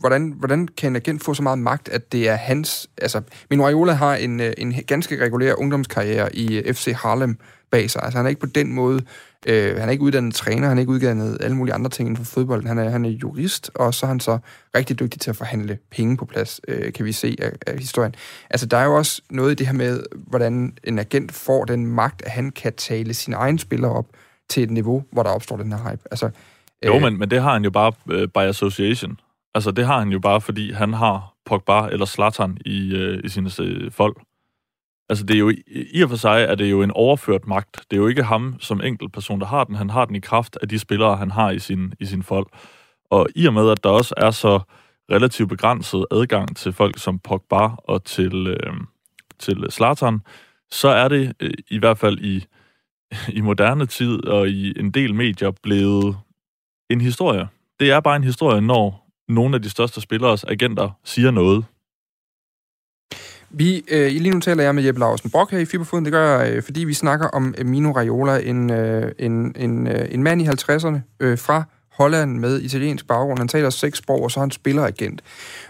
[0.00, 2.90] hvordan, hvordan kan en agent få så meget magt, at det er hans...
[2.98, 7.38] Altså, min Raiola har en, øh, en ganske regulær ungdomskarriere i øh, FC Harlem
[7.70, 8.02] bag sig.
[8.02, 9.00] Altså, han er ikke på den måde...
[9.46, 12.24] Øh, han er ikke uddannet træner, han er ikke uddannet alle mulige andre ting inden
[12.24, 12.66] for fodbold.
[12.66, 14.38] Han er, han er jurist, og så er han så
[14.76, 18.14] rigtig dygtig til at forhandle penge på plads, øh, kan vi se af, af historien.
[18.50, 21.86] Altså, der er jo også noget i det her med, hvordan en agent får den
[21.86, 24.06] magt, at han kan tale sine egne spillere op
[24.50, 26.02] til et niveau, hvor der opstår den her hype.
[26.10, 26.30] Altså,
[26.86, 29.20] Jo, øh, men, men det har han jo bare øh, by association.
[29.54, 33.28] Altså, det har han jo bare, fordi han har Pogba eller Zlatan i, øh, i
[33.28, 34.16] sine øh, folk.
[35.12, 37.84] Altså, det er jo, i, og for sig er det jo en overført magt.
[37.90, 39.74] Det er jo ikke ham som enkelt person, der har den.
[39.74, 42.48] Han har den i kraft af de spillere, han har i sin, i sin folk.
[43.10, 44.60] Og i og med, at der også er så
[45.10, 48.72] relativt begrænset adgang til folk som Pogba og til, øh,
[49.38, 50.20] til Zlatan,
[50.70, 52.46] så er det øh, i hvert fald i,
[53.38, 56.16] i moderne tid og i en del medier blevet
[56.90, 57.48] en historie.
[57.80, 61.64] Det er bare en historie, når nogle af de største spillers agenter siger noget.
[63.54, 66.04] Vi, øh, lige nu taler jeg med Jeppe Larsen Brock her i Fiberfoden.
[66.04, 69.86] Det gør jeg, øh, fordi vi snakker om øh, Mino Raiola, en, øh, en, en,
[69.86, 73.38] øh, en mand i 50'erne øh, fra Holland med italiensk baggrund.
[73.38, 75.22] Han taler seks sprog, og så er han spilleragent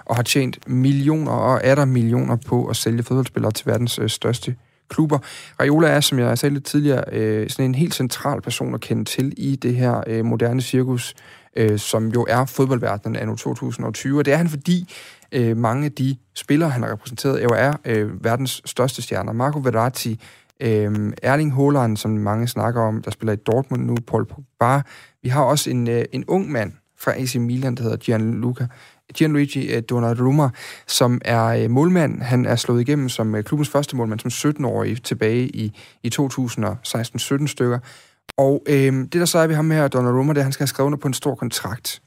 [0.04, 4.08] og har tjent millioner og er der millioner på at sælge fodboldspillere til verdens øh,
[4.08, 4.56] største
[4.88, 5.18] klubber.
[5.60, 9.04] Raiola er, som jeg sagde lidt tidligere, øh, sådan en helt central person at kende
[9.04, 11.14] til i det her øh, moderne cirkus,
[11.56, 14.18] øh, som jo er fodboldverdenen anno 2020.
[14.18, 14.88] Og det er han, fordi
[15.32, 19.32] øh, mange af de spillere, han har repræsenteret, jo er øh, verdens største stjerner.
[19.32, 20.20] Marco Verratti,
[20.60, 24.82] øh, Erling Haaland, som mange snakker om, der spiller i Dortmund nu, Paul Pogba.
[25.22, 28.66] Vi har også en, øh, en ung mand fra AC Milan, der hedder Gianluca
[29.14, 30.48] Gianluigi øh, Donnarumma,
[30.86, 32.22] som er øh, målmand.
[32.22, 35.72] Han er slået igennem som øh, klubbens første målmand som 17-årig tilbage i,
[36.02, 37.78] i 2016-17 stykker.
[38.38, 40.62] Og øh, det, der så er ved ham her, Donnarumma, det er, at han skal
[40.62, 42.02] have skrevet under på en stor kontrakt.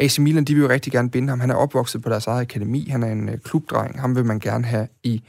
[0.00, 1.40] AC Milan, de vil jo rigtig gerne binde ham.
[1.40, 2.88] Han er opvokset på deres eget akademi.
[2.90, 4.00] Han er en øh, klubdreng.
[4.00, 5.22] Ham vil man gerne have i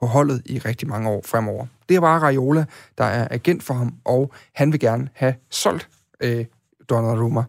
[0.00, 1.66] på holdet i rigtig mange år fremover.
[1.88, 2.64] Det er bare Raiola,
[2.98, 5.88] der er agent for ham, og han vil gerne have solgt
[6.20, 6.44] øh,
[6.90, 7.44] Donnarumma.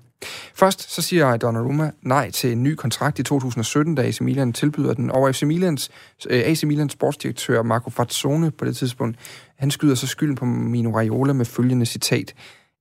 [0.56, 4.94] Først så siger Donnarumma nej til en ny kontrakt i 2017, da AC Milan tilbyder
[4.94, 5.12] den.
[5.12, 5.92] Og AC Milans,
[6.30, 9.18] øh, AC Milans sportsdirektør Marco Fazzone på det tidspunkt,
[9.58, 12.34] han skyder så skylden på Mino Raiola med følgende citat.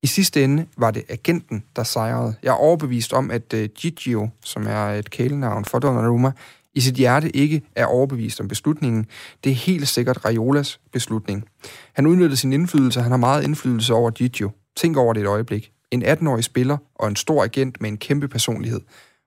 [0.02, 2.34] I sidste ende var det agenten, der sejrede.
[2.42, 6.32] Jeg er overbevist om, at øh, Gigio, som er et kælenavn for Donnarumma,
[6.74, 9.06] i sit hjerte ikke er overbevist om beslutningen.
[9.44, 11.44] Det er helt sikkert Raiolas beslutning.
[11.92, 14.50] Han udnyttede sin indflydelse, han har meget indflydelse over Gigio.
[14.76, 15.72] Tænk over det et øjeblik.
[15.90, 18.80] En 18-årig spiller og en stor agent med en kæmpe personlighed.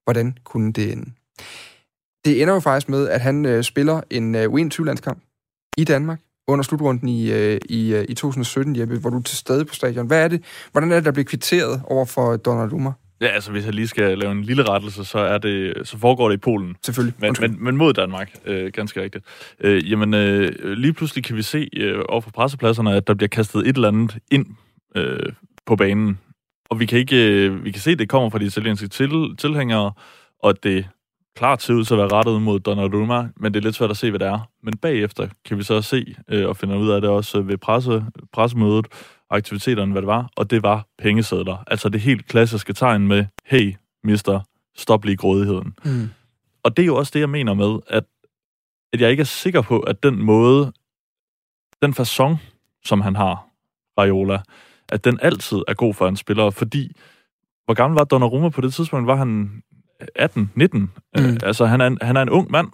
[0.03, 1.11] Hvordan kunne det ende?
[2.26, 5.23] Det ender jo faktisk med, at han øh, spiller en øh, U21-landskamp
[5.78, 9.38] i Danmark under slutrunden i, øh, i, øh, i 2017, Jeppe, hvor du er til
[9.38, 10.08] stede på stadion.
[10.08, 10.43] Hvad er det?
[10.72, 12.91] Hvordan er det, der bliver kvitteret over for Donnarumma?
[13.22, 16.30] Ja, altså hvis jeg lige skal lave en lille rettelse, så, er det, så foregår
[16.30, 16.76] det i Polen.
[16.86, 17.16] Selvfølgelig.
[17.20, 19.26] Men, men, men mod Danmark, øh, ganske rigtigt.
[19.60, 23.28] Øh, jamen, øh, lige pludselig kan vi se øh, over for pressepladserne, at der bliver
[23.28, 24.46] kastet et eller andet ind
[24.96, 25.20] øh,
[25.66, 26.20] på banen.
[26.70, 29.10] Og vi kan ikke øh, vi kan se, at det kommer fra de italienske til,
[29.38, 29.91] tilhængere,
[30.43, 30.88] og det
[31.36, 33.97] klart ser ud til at være rettet mod Donnarumma, men det er lidt svært at
[33.97, 34.49] se, hvad det er.
[34.63, 38.05] Men bagefter kan vi så se øh, og finde ud af det også ved presse,
[38.33, 38.88] pressemødet,
[39.29, 41.63] aktiviteterne, hvad det var, og det var pengesedler.
[41.67, 44.39] Altså det helt klassiske tegn med, hey, mister,
[44.75, 45.73] stop lige grådigheden.
[45.86, 46.09] Mm.
[46.63, 48.03] Og det er jo også det, jeg mener med, at,
[48.93, 50.71] at jeg ikke er sikker på, at den måde,
[51.81, 52.38] den façon,
[52.86, 53.47] som han har,
[53.97, 54.41] Raiola,
[54.89, 56.91] at den altid er god for en spiller, fordi
[57.65, 59.07] hvor gammel var Donnarumma på det tidspunkt?
[59.07, 59.61] Var han
[60.16, 60.80] 18, 19?
[60.82, 61.24] Mm.
[61.24, 62.68] Uh, altså, han er, en, han er en ung mand.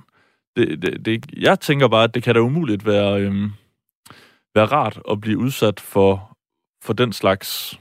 [0.55, 3.51] Det, det, det, jeg tænker bare, at det kan da umuligt være, øhm,
[4.55, 6.37] være rart at blive udsat for,
[6.83, 7.79] for den slags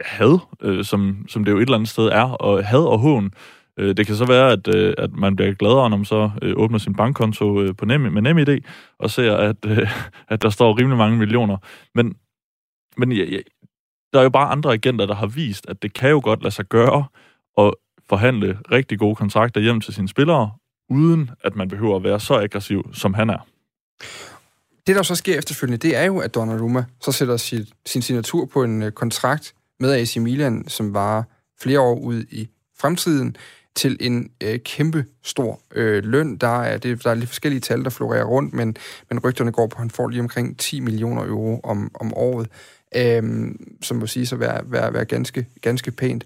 [0.00, 3.30] had, øh, som, som det jo et eller andet sted er, og had og hån.
[3.78, 6.54] Øh, det kan så være, at, øh, at man bliver gladere, når man så øh,
[6.56, 8.58] åbner sin bankkonto øh, på Nem, med NemID,
[8.98, 9.90] og ser, at, øh,
[10.32, 11.56] at der står rimelig mange millioner.
[11.94, 12.14] Men,
[12.96, 13.38] men ja, ja,
[14.12, 16.54] der er jo bare andre agenter, der har vist, at det kan jo godt lade
[16.54, 17.04] sig gøre
[17.58, 17.74] at
[18.08, 20.50] forhandle rigtig gode kontrakter hjem til sine spillere,
[20.88, 23.46] uden at man behøver at være så aggressiv, som han er.
[24.86, 28.46] Det, der så sker efterfølgende, det er jo, at Donnarumma så sætter sin, sin signatur
[28.46, 31.24] på en øh, kontrakt med AC Milan, som var
[31.60, 32.48] flere år ud i
[32.78, 33.36] fremtiden,
[33.76, 36.36] til en øh, kæmpe stor øh, løn.
[36.36, 38.76] Der er, det, der er lidt forskellige tal, der florerer rundt, men,
[39.10, 42.48] men rygterne går på, at han får lige omkring 10 millioner euro om, om året,
[42.96, 46.24] øh, som må sige så være, være, være ganske, ganske pænt.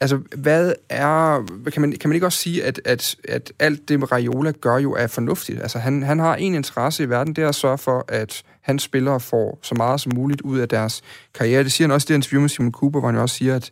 [0.00, 1.46] Altså, hvad er...
[1.72, 4.92] Kan man, kan man ikke også sige, at, at, at alt det, Raiola gør jo
[4.92, 5.62] er fornuftigt?
[5.62, 8.82] Altså, han, han har en interesse i verden, det er at sørge for, at hans
[8.82, 11.02] spillere får så meget som muligt ud af deres
[11.34, 11.64] karriere.
[11.64, 13.70] Det siger han også i det interview med Simon Cooper, hvor han også siger, at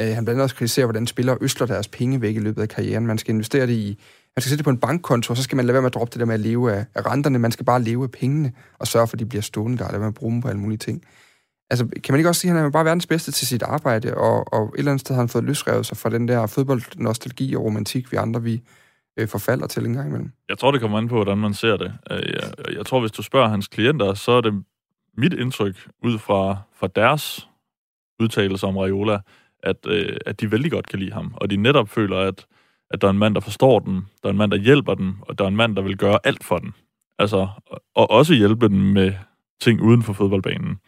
[0.00, 2.68] øh, han blandt andet også kritiserer, hvordan spillere øsler deres penge væk i løbet af
[2.68, 3.06] karrieren.
[3.06, 3.98] Man skal investere det i...
[4.36, 5.94] Man skal sætte det på en bankkonto, og så skal man lade være med at
[5.94, 7.38] droppe det der med at leve af, af renterne.
[7.38, 9.90] Man skal bare leve af pengene, og sørge for, at de bliver stående der, og
[9.90, 11.02] lade være med at bruge dem på alle mulige ting.
[11.72, 14.14] Altså, kan man ikke også sige, at han er bare verdens bedste til sit arbejde,
[14.14, 17.54] og, og et eller andet sted har han fået løsrevet sig fra den der fodboldnostalgi
[17.54, 18.62] og romantik, vi andre vi
[19.18, 20.32] øh, forfalder til en gang imellem?
[20.48, 21.92] Jeg tror, det kommer an på, hvordan man ser det.
[22.10, 24.64] Øh, jeg, jeg tror, hvis du spørger hans klienter, så er det
[25.16, 27.48] mit indtryk ud fra, fra deres
[28.20, 29.18] udtalelser om Raiola,
[29.62, 32.46] at, øh, at de vældig godt kan lide ham, og de netop føler, at,
[32.90, 35.14] at der er en mand, der forstår dem, der er en mand, der hjælper dem,
[35.20, 36.74] og der er en mand, der vil gøre alt for den.
[37.18, 37.48] Altså,
[37.94, 39.12] og også hjælpe den med
[39.60, 40.78] ting uden for fodboldbanen.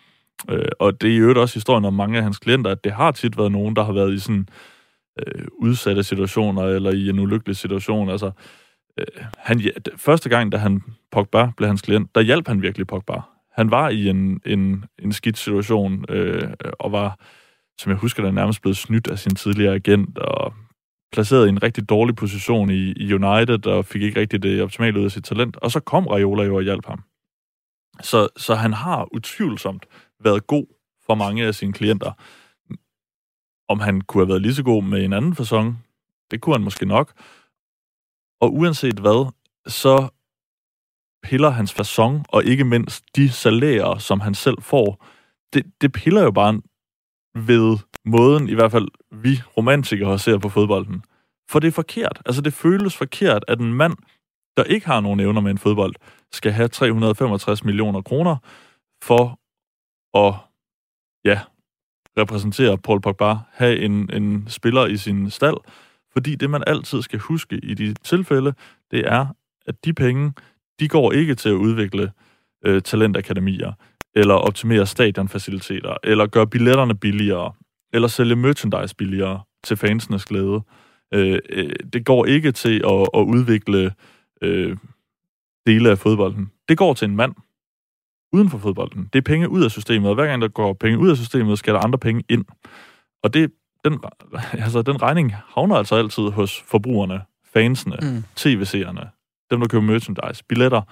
[0.50, 3.12] Øh, og det er jo også historien om mange af hans klienter, at det har
[3.12, 4.48] tit været nogen, der har været i sådan
[5.18, 8.10] øh, udsatte situationer, eller i en ulykkelig situation.
[8.10, 8.30] Altså,
[8.98, 9.62] øh, han,
[9.96, 10.82] første gang, da han
[11.12, 13.20] Pogba blev hans klient, der hjalp han virkelig Pogba.
[13.52, 17.18] Han var i en, en, en skidt situation, øh, og var,
[17.80, 20.54] som jeg husker, der nærmest blevet snydt af sin tidligere agent, og
[21.12, 25.00] placeret i en rigtig dårlig position i, i United, og fik ikke rigtig det optimale
[25.00, 25.56] ud af sit talent.
[25.56, 27.02] Og så kom Raiola jo og hjalp ham.
[28.02, 29.86] Så, så han har utvivlsomt
[30.24, 30.66] været god
[31.06, 32.12] for mange af sine klienter.
[33.68, 35.84] Om han kunne have været lige så god med en anden fasong,
[36.30, 37.12] det kunne han måske nok.
[38.40, 39.32] Og uanset hvad,
[39.66, 40.08] så
[41.22, 45.06] piller hans fasong, og ikke mindst de salærer, som han selv får,
[45.52, 46.60] det, det piller jo bare
[47.34, 51.02] ved måden, i hvert fald vi romantikere ser på fodbolden.
[51.50, 52.22] For det er forkert.
[52.26, 53.96] Altså det føles forkert, at en mand,
[54.56, 55.94] der ikke har nogen evner med en fodbold,
[56.32, 58.36] skal have 365 millioner kroner
[59.02, 59.40] for
[60.14, 60.34] at
[61.24, 61.40] ja,
[62.18, 65.56] repræsentere Paul Pogba, have en, en spiller i sin stald,
[66.12, 68.54] fordi det, man altid skal huske i de tilfælde,
[68.90, 69.26] det er,
[69.66, 70.32] at de penge,
[70.80, 72.12] de går ikke til at udvikle
[72.64, 73.72] øh, talentakademier,
[74.14, 77.52] eller optimere stadionfaciliteter, eller gøre billetterne billigere,
[77.92, 80.60] eller sælge merchandise billigere til fansenes glæde.
[81.14, 83.94] Øh, øh, det går ikke til at, at udvikle
[84.42, 84.76] øh,
[85.66, 86.50] dele af fodbolden.
[86.68, 87.34] Det går til en mand,
[88.34, 89.08] uden for fodbolden.
[89.12, 91.58] Det er penge ud af systemet, og hver gang der går penge ud af systemet,
[91.58, 92.44] skal der andre penge ind.
[93.22, 93.50] Og det
[93.84, 94.00] den,
[94.64, 97.20] altså, den regning havner altså altid hos forbrugerne,
[97.52, 98.24] fansene, mm.
[98.36, 99.10] tv-seerne,
[99.50, 100.82] dem, der køber merchandise, billetter.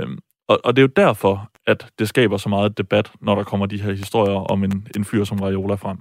[0.00, 0.18] Øhm,
[0.48, 3.66] og, og det er jo derfor, at det skaber så meget debat, når der kommer
[3.66, 5.98] de her historier om en, en fyr som Raiola frem.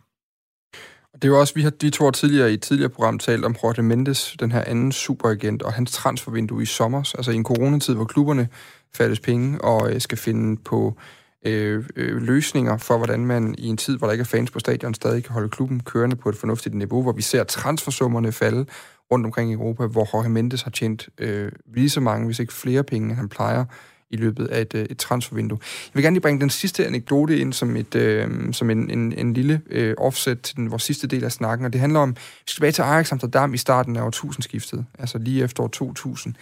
[1.16, 3.56] Det er jo også, vi har de to tidligere i et tidligere program talt om
[3.64, 7.96] Jorge Mendes, den her anden superagent, og hans transfervindue i sommer, altså i en coronatid,
[7.96, 8.48] hvor klubberne
[8.96, 10.98] fattes penge og øh, skal finde på
[11.46, 14.60] øh, øh, løsninger for, hvordan man i en tid, hvor der ikke er fans på
[14.60, 18.66] stadion, stadig kan holde klubben kørende på et fornuftigt niveau, hvor vi ser transfersummerne falde
[19.12, 22.54] rundt omkring i Europa, hvor Jorge Mendes har tjent øh, lige så mange, hvis ikke
[22.54, 23.66] flere penge, end han plejer
[24.14, 25.60] i løbet af et, øh, et transfervindue.
[25.62, 29.14] Jeg vil gerne lige bringe den sidste anekdote ind som, et, øh, som en, en,
[29.14, 32.10] en lille øh, offset til den, vores sidste del af snakken, og det handler om,
[32.10, 36.36] vi skal tilbage til Ajax Amsterdam i starten af årtusindskiftet, altså lige efter år 2000.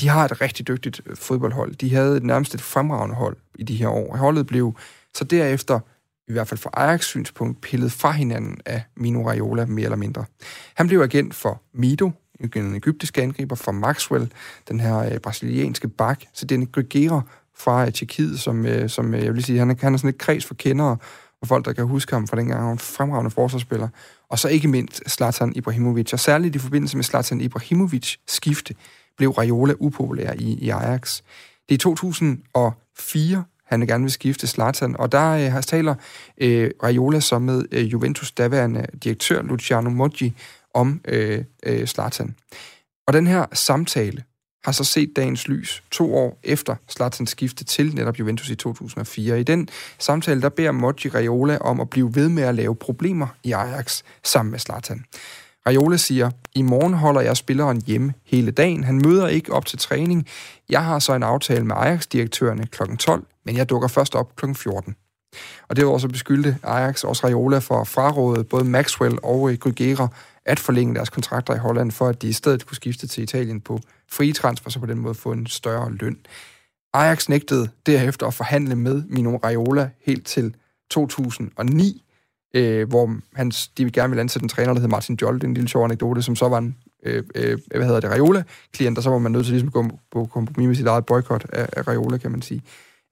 [0.00, 1.74] De har et rigtig dygtigt øh, fodboldhold.
[1.74, 4.16] De havde et nærmest et fremragende hold i de her år.
[4.16, 4.76] Holdet blev
[5.14, 5.80] så derefter
[6.28, 10.24] i hvert fald fra Ajax synspunkt, pillet fra hinanden af Mino Raiola mere eller mindre.
[10.74, 12.10] Han blev agent for Mido,
[12.40, 14.32] en egyptisk angriber fra Maxwell,
[14.68, 17.22] den her øh, brasilianske bak, så den Grigera
[17.56, 20.10] fra øh, Tjekkiet, som, øh, som øh, jeg vil sige, han er, han er sådan
[20.10, 20.96] et kreds for kendere,
[21.42, 23.88] og folk, der kan huske ham fra dengang, han var en fremragende forsvarsspiller.
[24.28, 26.12] Og så ikke mindst Zlatan Ibrahimovic.
[26.12, 28.74] Og særligt i forbindelse med Zlatan Ibrahimovic skifte,
[29.16, 31.20] blev Raiola upopulær i, i Ajax.
[31.68, 35.94] Det er 2004, han gerne vil skifte Zlatan, og der øh, har taler
[36.38, 40.36] øh, Raiola så med øh, Juventus daværende direktør Luciano Moggi
[40.76, 42.34] om øh, øh, Zlatan.
[43.06, 44.22] Og den her samtale
[44.64, 49.40] har så set dagens lys to år efter Zlatans skifte til netop Juventus i 2004.
[49.40, 49.68] I den
[49.98, 54.02] samtale, der beder Moji Raiola om at blive ved med at lave problemer i Ajax
[54.24, 55.04] sammen med Zlatan.
[55.66, 58.84] Raiola siger, i morgen holder jeg spilleren hjemme hele dagen.
[58.84, 60.26] Han møder ikke op til træning.
[60.68, 62.82] Jeg har så en aftale med Ajax-direktørerne kl.
[62.98, 64.54] 12, men jeg dukker først op kl.
[64.54, 64.96] 14.
[65.68, 70.08] Og det var også beskyldte Ajax også Raiola for frarådet både Maxwell og øh, Grigera
[70.46, 73.60] at forlænge deres kontrakter i Holland, for at de i stedet kunne skifte til Italien
[73.60, 73.80] på
[74.10, 76.16] frie transfer, så på den måde få en større løn.
[76.94, 80.54] Ajax nægtede derefter at forhandle med Mino Raiola helt til
[80.90, 82.04] 2009,
[82.54, 85.68] øh, hvor han, de gerne ville ansætte en træner, der hed Martin Jolt, en lille
[85.68, 89.10] sjov anekdote, som så var en øh, øh, øh, hvad hedder det, Raiola-klient, og så
[89.10, 91.88] var man nødt til ligesom at gå på kompromis med sit eget boykot af, af
[91.88, 92.62] Raiola, kan man sige.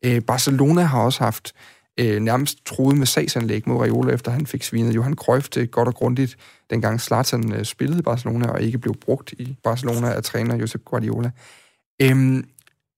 [0.04, 4.46] Øh, Barcelona har også haft øh, Øh, nærmest troede med sagsanlæg mod Raiola, efter han
[4.46, 6.36] fik svinet Johan Cruyff til godt og grundigt,
[6.70, 10.84] dengang Zlatan øh, spillede i Barcelona og ikke blev brugt i Barcelona af træner Josep
[10.84, 11.30] Guardiola.
[12.02, 12.44] Øhm,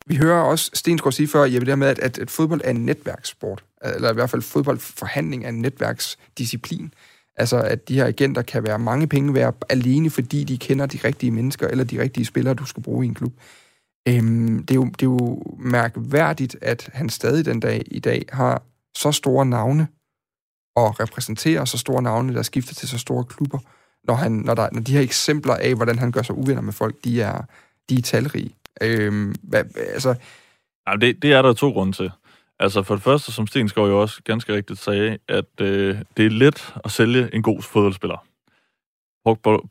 [0.06, 2.84] vi hører også Stensgaard sige før, Jeppe, der med, at, at, at fodbold er en
[2.84, 6.94] netværkssport, eller i hvert fald fodboldforhandling er en netværksdisciplin.
[7.36, 10.98] Altså, at de her agenter kan være mange penge værd alene, fordi de kender de
[11.04, 13.32] rigtige mennesker, eller de rigtige spillere, du skal bruge i en klub.
[14.08, 18.24] Øhm, det, er jo, det er jo mærkværdigt, at han stadig den dag i dag
[18.32, 18.62] har
[18.96, 19.88] så store navne
[20.76, 23.58] og repræsenterer så store navne, der skifter til så store klubber,
[24.04, 26.72] når, han, når, der, når de her eksempler af, hvordan han gør sig uvenner med
[26.72, 27.42] folk, de er,
[27.88, 28.54] de er talrige.
[28.82, 30.14] Øhm, hvad, altså...
[30.88, 32.10] Jamen, det, det er der to grunde til.
[32.58, 36.30] Altså for det første, som Stensgaard jo også ganske rigtigt sagde, at øh, det er
[36.30, 38.24] let at sælge en god fodboldspiller.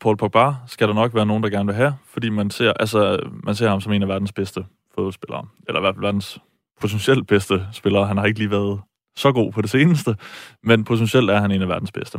[0.00, 3.30] Paul Pogba skal der nok være nogen, der gerne vil have, fordi man ser, altså,
[3.44, 5.46] man ser ham som en af verdens bedste fodboldspillere.
[5.68, 6.38] Eller i hvert fald verdens
[6.80, 8.06] potentielt bedste spillere.
[8.06, 8.80] Han har ikke lige været
[9.16, 10.16] så god på det seneste,
[10.62, 12.18] men potentielt er han en af verdens bedste.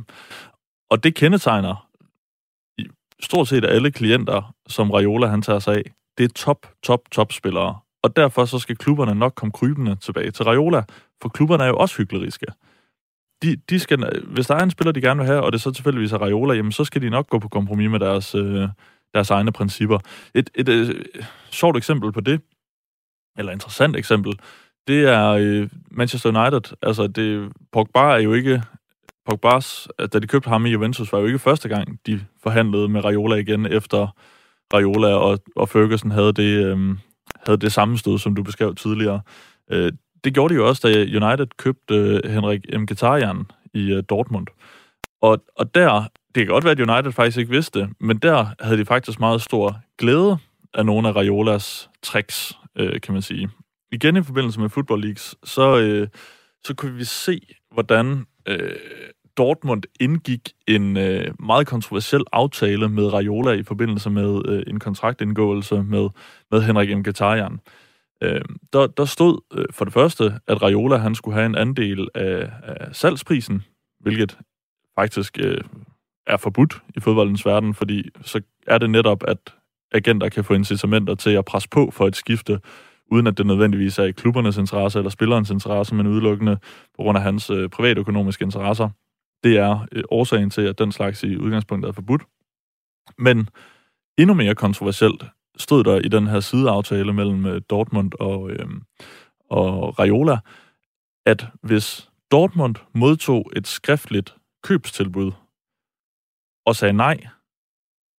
[0.90, 1.90] Og det kendetegner
[2.78, 2.88] i
[3.20, 5.84] stort set alle klienter, som Raiola han tager sig af.
[6.18, 7.80] Det er top, top, top spillere.
[8.04, 10.84] Og derfor så skal klubberne nok komme krybende tilbage til Raiola,
[11.22, 12.46] for klubberne er jo også hyggeligriske.
[13.44, 15.72] De, de skal, hvis der er en spiller, de gerne vil have, og det så
[15.72, 18.70] tilfældigvis er Raiola, jamen så skal de nok gå på kompromis med deres, øh,
[19.14, 20.00] deres egne principper.
[20.34, 22.42] Et, et, et, et sjovt eksempel på det,
[23.38, 24.40] eller interessant eksempel,
[24.88, 26.76] det er øh, Manchester United.
[26.82, 28.64] Altså, det, Pogba er jo ikke...
[29.32, 33.06] Pogba's, da de købte ham i Juventus, var jo ikke første gang, de forhandlede med
[33.06, 34.16] Raiola igen, efter
[34.74, 36.98] Raiola og, og Ferguson havde det, øh,
[37.46, 39.22] havde det sammenstød, som du beskrev tidligere.
[39.72, 39.92] Øh,
[40.24, 44.48] det gjorde de jo også, da United købte øh, Henrik Mkhitaryan i øh, Dortmund.
[45.22, 46.04] Og, og der,
[46.36, 49.20] det kan godt være, at United faktisk ikke vidste det, men der havde de faktisk
[49.20, 50.38] meget stor glæde
[50.74, 53.50] af nogle af Raiolas tricks, øh, kan man sige
[53.92, 56.08] igen i forbindelse med Football Leagues, så, øh,
[56.64, 58.76] så kunne vi se, hvordan øh,
[59.38, 65.84] Dortmund indgik en øh, meget kontroversiel aftale med Raiola i forbindelse med øh, en kontraktindgåelse
[65.84, 66.10] med,
[66.52, 67.00] med Henrik M.
[67.00, 67.60] Mkhitaryan.
[68.24, 68.42] Øh,
[68.74, 72.52] der, der stod øh, for det første, at Raiola han skulle have en andel af,
[72.64, 73.64] af salgsprisen,
[74.00, 74.38] hvilket
[74.96, 75.62] faktisk øh,
[76.28, 79.38] er forbudt i fodboldens verden, fordi så er det netop, at
[79.92, 82.60] agenter kan få incitamenter til at presse på for et skifte
[83.12, 86.56] uden at det nødvendigvis er i klubbernes interesse eller spillerens interesse, men udelukkende
[86.96, 88.90] på grund af hans øh, privatøkonomiske interesser.
[89.44, 92.22] Det er øh, årsagen til, at den slags i udgangspunktet er forbudt.
[93.18, 93.50] Men
[94.18, 95.26] endnu mere kontroversielt
[95.58, 98.68] stod der i den her sideaftale mellem øh, Dortmund og, øh,
[99.50, 100.40] og Raiola,
[101.26, 105.32] at hvis Dortmund modtog et skriftligt købstilbud
[106.66, 107.18] og sagde nej,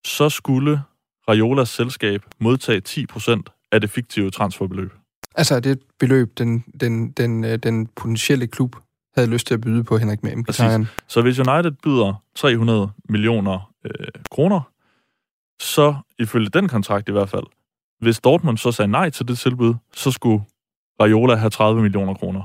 [0.06, 0.82] så skulle
[1.28, 4.92] Raiolas selskab modtage 10% af det fiktive transferbeløb.
[5.34, 8.76] Altså er det et beløb, den, den, den, øh, den potentielle klub
[9.14, 10.86] havde lyst til at byde på Henrik Mkhitaryan?
[11.08, 13.90] Så hvis United byder 300 millioner øh,
[14.30, 14.60] kroner,
[15.60, 17.44] så ifølge den kontrakt i hvert fald,
[18.00, 20.44] hvis Dortmund så sagde nej til det tilbud, så skulle
[21.00, 22.42] Raiola have 30 millioner kroner,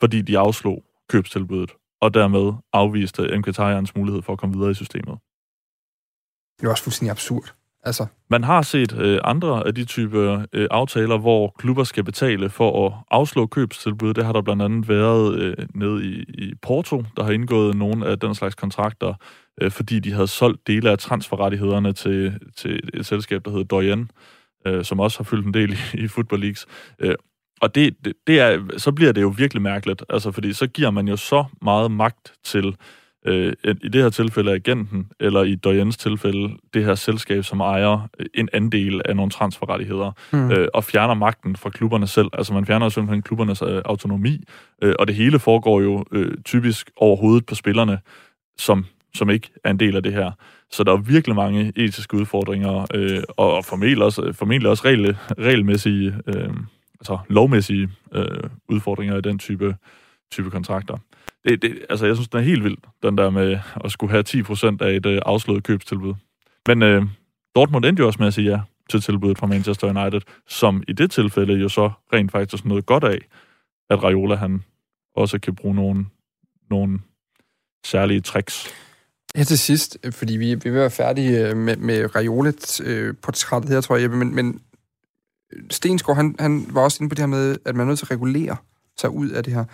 [0.00, 5.18] fordi de afslog købstilbuddet, og dermed afviste Mkhitarjans mulighed for at komme videre i systemet.
[6.60, 7.54] Det er også fuldstændig absurd.
[7.86, 8.06] Altså.
[8.30, 12.86] Man har set øh, andre af de type øh, aftaler, hvor klubber skal betale for
[12.86, 14.14] at afslå købstilbud.
[14.14, 18.06] Det har der blandt andet været øh, nede i, i Porto, der har indgået nogle
[18.06, 19.14] af den slags kontrakter,
[19.60, 24.10] øh, fordi de havde solgt dele af transferrettighederne til, til et selskab, der hedder Doyen,
[24.66, 26.66] øh, som også har fyldt en del i, i Football Leagues.
[26.98, 27.14] Øh,
[27.60, 30.90] og det, det, det er, så bliver det jo virkelig mærkeligt, altså fordi så giver
[30.90, 32.76] man jo så meget magt til
[33.26, 38.08] øh, i det her tilfælde agenten, eller i Doyens tilfælde det her selskab, som ejer
[38.34, 40.50] en andel af nogle transferrettigheder, mm.
[40.50, 42.28] øh, og fjerner magten fra klubberne selv.
[42.32, 44.44] Altså man fjerner simpelthen klubbernes øh, autonomi,
[44.82, 47.98] øh, og det hele foregår jo øh, typisk over hovedet på spillerne,
[48.58, 50.30] som, som ikke er en del af det her.
[50.70, 56.14] Så der er virkelig mange etiske udfordringer, øh, og formentlig også, formentlig også regel, regelmæssige,
[56.26, 56.50] øh,
[57.00, 58.26] altså lovmæssige øh,
[58.68, 59.76] udfordringer i den type,
[60.30, 60.98] type kontrakter
[61.44, 64.24] det, det, altså, jeg synes, den er helt vild, den der med at skulle have
[64.28, 66.14] 10% af et øh, afslået købstilbud.
[66.68, 67.02] Men øh,
[67.54, 68.60] Dortmund endte jo også med at sige ja
[68.90, 73.04] til tilbuddet fra Manchester United, som i det tilfælde jo så rent faktisk noget godt
[73.04, 73.18] af,
[73.90, 74.64] at Raiola han
[75.16, 76.06] også kan bruge nogle,
[76.70, 76.98] nogle
[77.84, 78.68] særlige tricks.
[79.36, 83.70] Her til sidst, fordi vi, vi vil være færdige øh, med, med Raiolet øh, portrættet
[83.70, 84.60] her, tror jeg, men, men
[85.70, 88.06] Stensgaard, han, han var også inde på det her med, at man er nødt til
[88.06, 88.56] at regulere
[88.98, 89.64] sig ud af det her.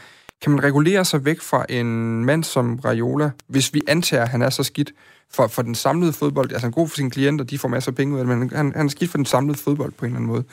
[0.42, 4.42] Kan man regulere sig væk fra en mand som Raiola, hvis vi antager, at han
[4.42, 4.92] er så skidt
[5.30, 6.52] for, for den samlede fodbold?
[6.52, 8.38] Altså han er god for sine klienter, de får masser af penge ud af det,
[8.38, 10.44] men han, han er skidt for den samlede fodbold på en eller anden måde.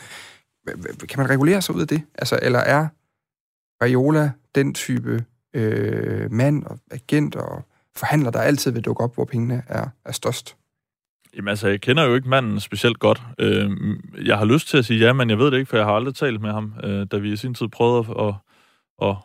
[1.09, 2.01] Kan man regulere sig ud af det?
[2.17, 2.87] Altså, eller er
[3.81, 7.65] Raiola den type øh, mand og agent og
[7.95, 10.55] forhandler, der altid vil dukke op, hvor pengene er, er størst?
[11.35, 13.21] Jamen altså, jeg kender jo ikke manden specielt godt.
[13.39, 13.71] Øh,
[14.25, 15.93] jeg har lyst til at sige ja, men jeg ved det ikke, for jeg har
[15.93, 18.35] aldrig talt med ham, øh, da vi i sin tid prøvede at, at,
[19.09, 19.15] at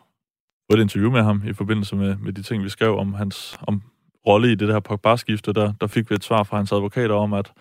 [0.73, 3.81] et interview med ham i forbindelse med, med de ting, vi skrev om hans om
[4.27, 7.33] rolle i det der Pogba-skifte, der, der fik vi et svar fra hans advokater om,
[7.33, 7.51] at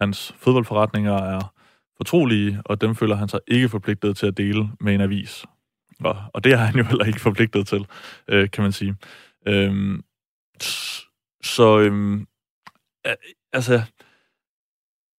[0.00, 1.52] hans fodboldforretninger er
[1.96, 5.44] fortrolige, og dem føler han sig ikke forpligtet til at dele med en avis.
[6.00, 7.86] Og, og det er han jo heller ikke forpligtet til,
[8.28, 8.96] øh, kan man sige.
[9.46, 10.02] Øhm,
[11.42, 12.26] så øhm,
[13.52, 13.82] altså,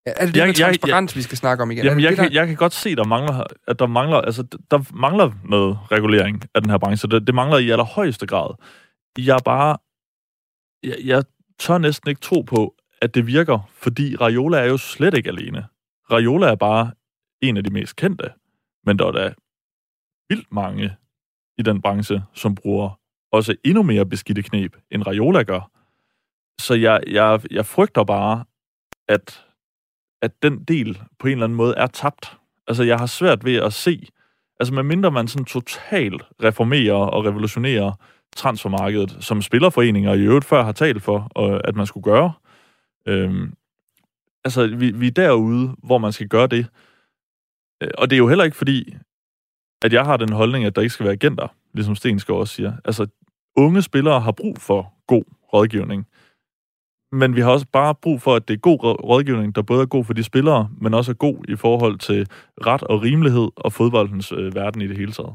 [0.05, 1.85] er det det jeg, med transparens, jeg, vi skal snakke om igen?
[1.85, 2.39] Jamen, det jeg, det, kan, der...
[2.39, 6.61] jeg kan godt se, der mangler, at der mangler, altså, der mangler noget regulering af
[6.61, 7.09] den her branche.
[7.09, 8.55] Det, det mangler i allerhøjeste grad.
[9.17, 9.77] Jeg bare...
[10.83, 11.23] Jeg, jeg
[11.59, 15.65] tør næsten ikke tro på, at det virker, fordi Raiola er jo slet ikke alene.
[16.11, 16.91] Raiola er bare
[17.41, 18.31] en af de mest kendte,
[18.85, 19.33] men der er da
[20.29, 20.95] vildt mange
[21.57, 22.99] i den branche, som bruger
[23.31, 25.71] også endnu mere beskidte knep, end Raiola gør.
[26.61, 28.43] Så jeg, jeg, jeg frygter bare,
[29.07, 29.45] at
[30.21, 32.37] at den del på en eller anden måde er tabt.
[32.67, 34.07] Altså, jeg har svært ved at se,
[34.59, 37.91] altså medmindre man sådan totalt reformerer og revolutionerer
[38.35, 42.33] transfermarkedet, som spillerforeninger i øvrigt før har talt for, at man skulle gøre.
[43.05, 43.53] Øhm,
[44.43, 46.67] altså, vi, vi er derude, hvor man skal gøre det.
[47.83, 48.95] Øh, og det er jo heller ikke fordi,
[49.81, 52.73] at jeg har den holdning, at der ikke skal være agenter, ligesom Stenskov også siger.
[52.85, 53.07] Altså,
[53.55, 56.07] unge spillere har brug for god rådgivning
[57.11, 59.85] men vi har også bare brug for, at det er god rådgivning, der både er
[59.85, 62.27] god for de spillere, men også er god i forhold til
[62.65, 65.33] ret og rimelighed og fodboldens øh, verden i det hele taget.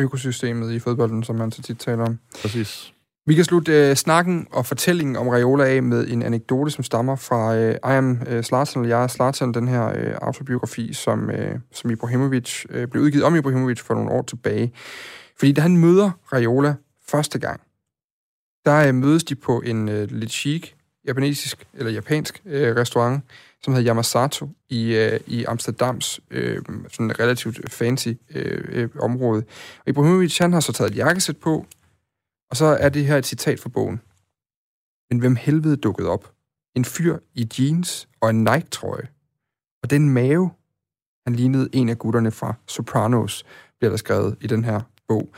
[0.00, 2.18] Økosystemet i fodbolden, som man så tit taler om.
[2.42, 2.92] Præcis.
[3.28, 7.16] Vi kan slutte øh, snakken og fortællingen om Raiola af med en anekdote, som stammer
[7.16, 11.30] fra øh, I Am øh, Slartan, eller Jeg er Slartan, den her øh, autobiografi, som,
[11.30, 14.72] øh, som Ibrahimovic øh, blev udgivet om Ibrahimovic for nogle år tilbage.
[15.38, 16.74] Fordi da han møder Raiola
[17.08, 17.60] første gang,
[18.64, 20.75] der øh, mødes de på en øh, lidt chic
[21.06, 23.24] japanesisk eller japansk øh, restaurant,
[23.62, 29.44] som hedder Yamasato i, øh, i Amsterdams øh, sådan relativt fancy øh, øh, område.
[29.78, 31.66] Og Ibrahimovic, han har så taget et jakkesæt på,
[32.50, 34.00] og så er det her et citat fra bogen.
[35.10, 36.32] Men hvem helvede dukkede op?
[36.74, 39.08] En fyr i jeans og en Nike-trøje.
[39.82, 40.50] Og den mave,
[41.26, 43.44] han lignede en af gutterne fra Sopranos,
[43.78, 45.28] bliver der skrevet i den her bog.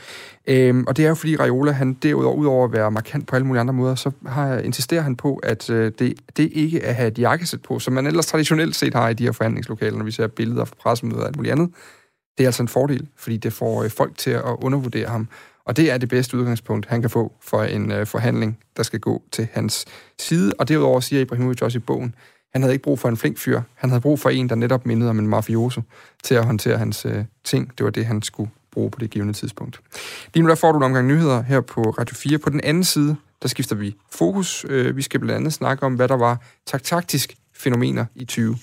[0.47, 3.47] Øhm, og det er jo fordi Raiola, han derudover, udover at være markant på alle
[3.47, 6.95] mulige andre måder, så har, insisterer han på, at øh, det, det ikke er at
[6.95, 10.05] have et jakkesæt på, som man ellers traditionelt set har i de her forhandlingslokaler, når
[10.05, 11.69] vi ser billeder fra pressemøder og alt muligt andet.
[12.37, 15.27] Det er altså en fordel, fordi det får øh, folk til at undervurdere ham.
[15.65, 18.99] Og det er det bedste udgangspunkt, han kan få for en øh, forhandling, der skal
[18.99, 19.85] gå til hans
[20.19, 20.53] side.
[20.59, 22.15] Og derudover siger Ibrahimovic også i bogen,
[22.53, 23.61] han havde ikke brug for en flink fyr.
[23.75, 25.81] Han havde brug for en, der netop mindede om en mafioso
[26.23, 27.77] til at håndtere hans øh, ting.
[27.77, 29.81] Det var det, han skulle bruge på det givende tidspunkt.
[30.33, 32.37] Lige nu der får du en omgang nyheder her på Radio 4.
[32.37, 34.65] På den anden side, der skifter vi fokus.
[34.69, 36.41] Øh, vi skal blandt andet snakke om, hvad der var
[36.83, 38.57] taktisk fænomener i 20